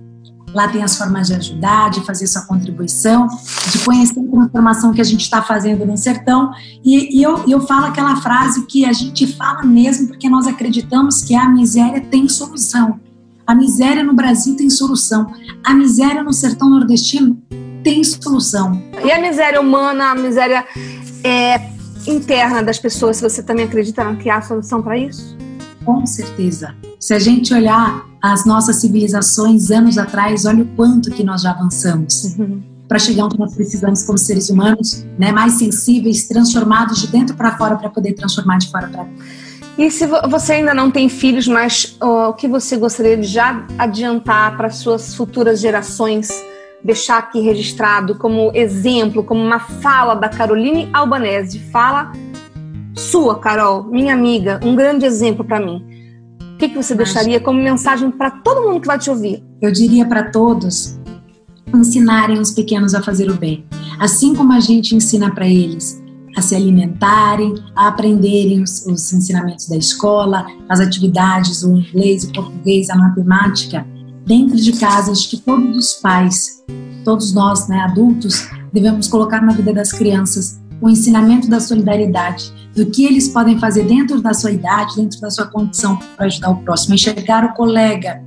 Lá 0.52 0.70
tem 0.70 0.82
as 0.82 0.98
formas 0.98 1.28
de 1.28 1.34
ajudar, 1.34 1.90
de 1.92 2.00
fazer 2.06 2.26
sua 2.28 2.44
contribuição, 2.44 3.28
de 3.72 3.80
conhecer 3.80 4.22
a 4.22 4.32
transformação 4.32 4.94
que 4.94 5.02
a 5.02 5.04
gente 5.04 5.22
está 5.22 5.42
fazendo 5.42 5.86
no 5.86 5.98
sertão. 5.98 6.50
E, 6.84 7.20
e 7.20 7.22
eu, 7.22 7.44
eu 7.46 7.60
falo 7.60 7.88
aquela 7.88 8.16
frase 8.16 8.66
que 8.66 8.86
a 8.86 8.94
gente 8.94 9.28
fala 9.28 9.64
mesmo 9.64 10.08
porque 10.08 10.30
nós 10.30 10.48
acreditamos 10.48 11.22
que 11.22 11.36
a 11.36 11.50
miséria 11.50 12.00
tem 12.00 12.30
solução. 12.30 13.00
A 13.48 13.54
miséria 13.54 14.04
no 14.04 14.14
Brasil 14.14 14.56
tem 14.56 14.70
solução. 14.70 15.32
A 15.64 15.74
miséria 15.74 16.24
no 16.24 16.34
sertão 16.34 16.70
nordestino 16.70 17.38
tem 17.84 18.04
solução. 18.04 18.82
E 19.04 19.12
a 19.12 19.22
miséria 19.22 19.62
humana, 19.62 20.12
a 20.12 20.16
miséria 20.16 20.66
é, 21.24 21.70
interna 22.08 22.64
das 22.64 22.80
pessoas, 22.80 23.22
você 23.22 23.44
também 23.44 23.66
acredita 23.66 24.04
que 24.16 24.30
há 24.30 24.42
solução 24.42 24.82
para 24.82 24.98
isso? 24.98 25.38
Com 25.84 26.04
certeza. 26.08 26.74
Se 27.00 27.14
a 27.14 27.20
gente 27.20 27.54
olhar 27.54 28.04
as 28.20 28.46
nossas 28.46 28.78
civilizações 28.78 29.70
anos 29.70 30.00
atrás, 30.00 30.46
olha 30.46 30.64
o 30.64 30.68
quanto 30.76 31.12
que 31.12 31.24
nós 31.24 31.44
já 31.44 31.52
avançamos. 31.52 32.36
Uhum. 32.40 32.64
Para 32.88 32.98
chegar 32.98 33.26
onde 33.26 33.38
nós 33.38 33.54
precisamos 33.54 34.04
como 34.04 34.18
seres 34.18 34.50
humanos, 34.50 35.06
né, 35.20 35.32
mais 35.32 35.54
sensíveis, 35.54 36.28
transformados 36.28 37.02
de 37.02 37.08
dentro 37.08 37.36
para 37.36 37.56
fora 37.58 37.76
para 37.76 37.90
poder 37.90 38.14
transformar 38.14 38.58
de 38.58 38.72
fora 38.72 38.88
para 38.88 39.04
dentro. 39.04 39.24
E 39.78 39.92
se 39.92 40.08
você 40.08 40.54
ainda 40.54 40.74
não 40.74 40.90
tem 40.90 41.10
filhos, 41.10 41.48
mas 41.48 41.98
o 42.02 42.34
que 42.34 42.48
você 42.48 42.78
gostaria 42.78 43.18
de 43.18 43.28
já 43.28 43.66
adiantar 43.78 44.56
para 44.56 44.70
suas 44.70 45.14
futuras 45.14 45.60
gerações, 45.60 46.30
deixar 46.82 47.18
aqui 47.18 47.42
registrado 47.42 48.16
como 48.16 48.52
exemplo, 48.54 49.22
como 49.22 49.44
uma 49.44 49.60
fala 49.60 50.16
da 50.16 50.30
Caroline 50.30 50.90
Albanese, 50.94 51.60
fala 51.72 52.14
sua, 52.96 53.38
Carol, 53.40 53.84
minha 53.84 54.14
amiga, 54.14 54.62
um 54.64 54.76
grande 54.76 55.06
exemplo 55.06 55.44
para 55.44 55.60
mim. 55.60 55.86
O 56.54 56.58
que, 56.58 56.70
que 56.70 56.76
você 56.78 56.96
deixaria 56.96 57.42
como 57.42 57.62
mensagem 57.62 58.10
para 58.10 58.32
todo 58.32 58.62
mundo 58.62 58.80
que 58.80 58.88
vai 58.88 58.98
te 58.98 59.10
ouvir? 59.10 59.44
Eu 59.62 59.74
diria 59.74 60.06
para 60.06 60.32
todos 60.32 60.98
ensinarem 61.76 62.40
os 62.40 62.52
pequenos 62.52 62.96
a 62.96 63.02
fazer 63.02 63.30
o 63.30 63.34
bem, 63.34 63.66
assim 64.00 64.34
como 64.34 64.54
a 64.54 64.62
gente 64.62 64.96
ensina 64.96 65.30
para 65.36 65.46
eles 65.46 66.05
a 66.36 66.42
se 66.42 66.56
alimentarem, 66.56 67.56
a 67.76 67.88
aprenderem 67.88 68.62
os, 68.62 68.86
os 68.86 69.14
ensinamentos 69.14 69.68
da 69.68 69.78
escola, 69.78 70.46
as 70.70 70.80
atividades, 70.80 71.64
o 71.64 71.78
inglês, 71.78 72.24
o 72.24 72.34
português, 72.34 72.90
a 72.90 72.96
matemática, 72.96 73.86
dentro 74.26 74.58
de 74.58 74.74
casa. 74.74 75.12
Acho 75.12 75.30
que 75.30 75.38
todos 75.38 75.78
os 75.78 75.94
pais, 75.96 76.64
todos 77.04 77.34
nós, 77.34 77.68
né, 77.68 77.80
adultos, 77.80 78.50
devemos 78.74 79.08
colocar 79.08 79.42
na 79.42 79.54
vida 79.54 79.74
das 79.74 79.92
crianças 79.92 80.60
o 80.82 80.90
ensinamento 80.90 81.50
da 81.50 81.60
solidariedade, 81.60 82.54
do 82.76 82.86
que 82.88 83.06
eles 83.06 83.30
podem 83.30 83.58
fazer 83.58 83.88
dentro 83.88 84.22
da 84.22 84.34
sua 84.34 84.52
idade, 84.52 84.98
dentro 84.98 85.20
da 85.22 85.32
sua 85.32 85.48
condição 85.48 85.98
para 86.18 86.26
ajudar 86.26 86.50
o 86.50 86.58
próximo, 86.58 86.96
enxergar 86.96 87.46
o 87.46 87.54
colega 87.54 88.22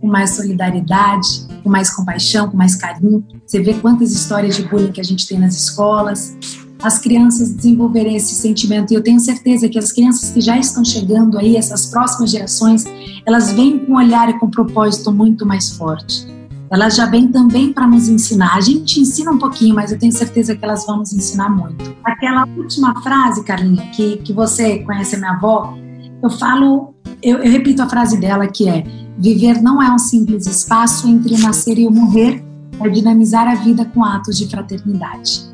com 0.00 0.06
mais 0.06 0.30
solidariedade, 0.30 1.46
com 1.62 1.68
mais 1.68 1.94
compaixão, 1.94 2.48
com 2.48 2.56
mais 2.56 2.74
carinho. 2.74 3.22
Você 3.46 3.60
vê 3.60 3.74
quantas 3.74 4.12
histórias 4.12 4.56
de 4.56 4.62
bullying 4.62 4.92
que 4.92 5.00
a 5.00 5.04
gente 5.04 5.26
tem 5.28 5.38
nas 5.38 5.54
escolas, 5.54 6.34
as 6.82 6.98
crianças 6.98 7.50
desenvolverem 7.52 8.16
esse 8.16 8.34
sentimento. 8.34 8.92
E 8.92 8.94
eu 8.94 9.02
tenho 9.02 9.20
certeza 9.20 9.68
que 9.68 9.78
as 9.78 9.92
crianças 9.92 10.30
que 10.30 10.40
já 10.40 10.58
estão 10.58 10.84
chegando 10.84 11.38
aí, 11.38 11.56
essas 11.56 11.86
próximas 11.86 12.30
gerações, 12.30 12.84
elas 13.26 13.52
vêm 13.52 13.78
com 13.78 13.92
um 13.92 13.96
olhar 13.96 14.28
e 14.28 14.38
com 14.38 14.46
um 14.46 14.50
propósito 14.50 15.12
muito 15.12 15.46
mais 15.46 15.70
forte. 15.70 16.26
Elas 16.70 16.94
já 16.94 17.04
vêm 17.06 17.26
também 17.26 17.72
para 17.72 17.86
nos 17.86 18.08
ensinar. 18.08 18.54
A 18.54 18.60
gente 18.60 19.00
ensina 19.00 19.32
um 19.32 19.38
pouquinho, 19.38 19.74
mas 19.74 19.90
eu 19.90 19.98
tenho 19.98 20.12
certeza 20.12 20.54
que 20.54 20.64
elas 20.64 20.86
vão 20.86 20.98
nos 20.98 21.12
ensinar 21.12 21.48
muito. 21.50 21.96
Aquela 22.04 22.46
última 22.56 22.94
frase, 23.02 23.42
Carlinha, 23.42 23.90
que, 23.90 24.18
que 24.18 24.32
você 24.32 24.78
conhece 24.78 25.16
a 25.16 25.18
minha 25.18 25.32
avó, 25.32 25.76
eu 26.22 26.30
falo, 26.30 26.94
eu, 27.20 27.38
eu 27.38 27.50
repito 27.50 27.82
a 27.82 27.88
frase 27.88 28.20
dela 28.20 28.46
que 28.46 28.68
é: 28.68 28.84
viver 29.18 29.60
não 29.60 29.82
é 29.82 29.90
um 29.90 29.98
simples 29.98 30.46
espaço 30.46 31.08
entre 31.08 31.36
nascer 31.38 31.76
e 31.76 31.90
morrer, 31.90 32.44
é 32.80 32.88
dinamizar 32.88 33.48
a 33.48 33.56
vida 33.56 33.84
com 33.86 34.04
atos 34.04 34.38
de 34.38 34.48
fraternidade. 34.48 35.49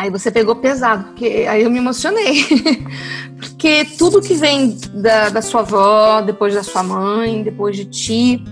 Aí 0.00 0.08
você 0.08 0.30
pegou 0.30 0.56
pesado, 0.56 1.04
porque 1.04 1.44
aí 1.46 1.62
eu 1.62 1.70
me 1.70 1.76
emocionei. 1.76 2.42
porque 3.38 3.84
tudo 3.98 4.22
que 4.22 4.32
vem 4.32 4.74
da, 4.94 5.28
da 5.28 5.42
sua 5.42 5.60
avó, 5.60 6.22
depois 6.22 6.54
da 6.54 6.62
sua 6.62 6.82
mãe, 6.82 7.42
depois 7.42 7.76
de 7.76 7.84
ti, 7.84 8.42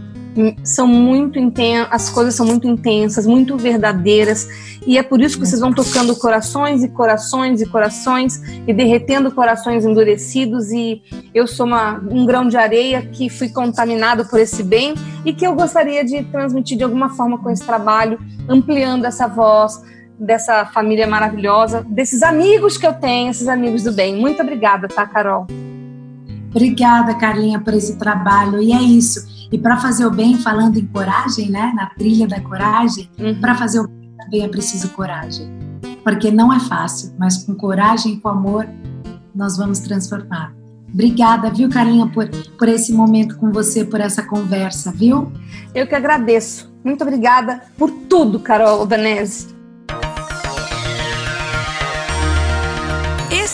são 0.63 0.87
muito 0.87 1.39
intensas, 1.39 1.89
as 1.91 2.11
coisas 2.11 2.35
são 2.35 2.45
muito 2.45 2.69
intensas, 2.69 3.27
muito 3.27 3.57
verdadeiras, 3.57 4.47
e 4.87 4.99
é 4.99 5.03
por 5.03 5.23
isso 5.23 5.39
que 5.39 5.47
vocês 5.47 5.59
vão 5.59 5.73
tocando 5.73 6.15
corações 6.17 6.85
e 6.85 6.89
corações 6.89 7.63
e 7.63 7.67
corações 7.67 8.43
e 8.67 8.75
derretendo 8.75 9.31
corações 9.31 9.87
endurecidos 9.87 10.71
e 10.71 11.03
eu 11.35 11.47
sou 11.47 11.65
uma, 11.65 11.99
um 12.11 12.27
grão 12.27 12.47
de 12.47 12.59
areia 12.59 13.01
que 13.07 13.31
fui 13.31 13.49
contaminado 13.49 14.27
por 14.27 14.39
esse 14.39 14.63
bem 14.63 14.95
e 15.25 15.33
que 15.33 15.47
eu 15.47 15.55
gostaria 15.55 16.05
de 16.05 16.23
transmitir 16.25 16.77
de 16.77 16.85
alguma 16.85 17.09
forma 17.09 17.39
com 17.39 17.49
esse 17.49 17.65
trabalho, 17.65 18.19
ampliando 18.49 19.07
essa 19.07 19.27
voz 19.27 19.81
dessa 20.19 20.67
família 20.67 21.07
maravilhosa, 21.07 21.85
desses 21.89 22.23
amigos 22.23 22.77
que 22.77 22.87
eu 22.87 22.95
tenho, 22.95 23.31
esses 23.31 23.49
amigos 23.49 23.85
do 23.85 23.93
bem. 23.93 24.17
Muito 24.17 24.43
obrigada, 24.43 24.89
tá, 24.89 25.07
Carol? 25.07 25.47
Obrigada, 26.51 27.15
Carlinha, 27.15 27.61
por 27.61 27.75
esse 27.75 27.99
trabalho. 27.99 28.61
E 28.61 28.73
é 28.73 28.81
isso. 28.81 29.49
E 29.53 29.59
para 29.59 29.77
fazer 29.77 30.07
o 30.07 30.11
bem, 30.11 30.37
falando 30.37 30.79
em 30.79 30.87
coragem, 30.87 31.51
né, 31.51 31.73
na 31.75 31.87
trilha 31.91 32.27
da 32.27 32.41
coragem, 32.41 33.09
uhum. 33.19 33.41
para 33.41 33.55
fazer 33.55 33.81
o 33.81 33.89
bem 33.89 33.99
também 34.19 34.43
é 34.43 34.49
preciso 34.49 34.91
coragem. 34.91 35.49
Porque 36.03 36.31
não 36.31 36.53
é 36.53 36.61
fácil, 36.61 37.13
mas 37.19 37.45
com 37.45 37.55
coragem 37.55 38.15
e 38.15 38.21
com 38.21 38.29
amor 38.29 38.69
nós 39.35 39.57
vamos 39.57 39.79
transformar. 39.79 40.53
Obrigada, 40.93 41.51
viu, 41.51 41.69
Carlinha, 41.69 42.07
por, 42.07 42.29
por 42.59 42.69
esse 42.69 42.93
momento 42.93 43.37
com 43.37 43.53
você, 43.53 43.85
por 43.85 44.01
essa 44.01 44.23
conversa, 44.23 44.91
viu? 44.91 45.31
Eu 45.75 45.87
que 45.87 45.95
agradeço. 45.95 46.73
Muito 46.83 47.03
obrigada 47.03 47.63
por 47.77 47.91
tudo, 47.91 48.41
Carol 48.41 48.87
Danese. 48.87 49.58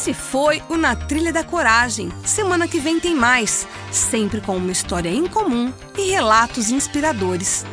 Esse 0.04 0.12
foi 0.12 0.62
o 0.68 0.76
Na 0.76 0.94
Trilha 0.94 1.32
da 1.32 1.42
Coragem. 1.42 2.12
Semana 2.26 2.68
que 2.68 2.78
vem 2.78 3.00
tem 3.00 3.14
mais, 3.14 3.66
sempre 3.90 4.38
com 4.42 4.54
uma 4.54 4.70
história 4.70 5.08
em 5.08 5.26
comum 5.26 5.72
e 5.96 6.10
relatos 6.10 6.70
inspiradores. 6.70 7.64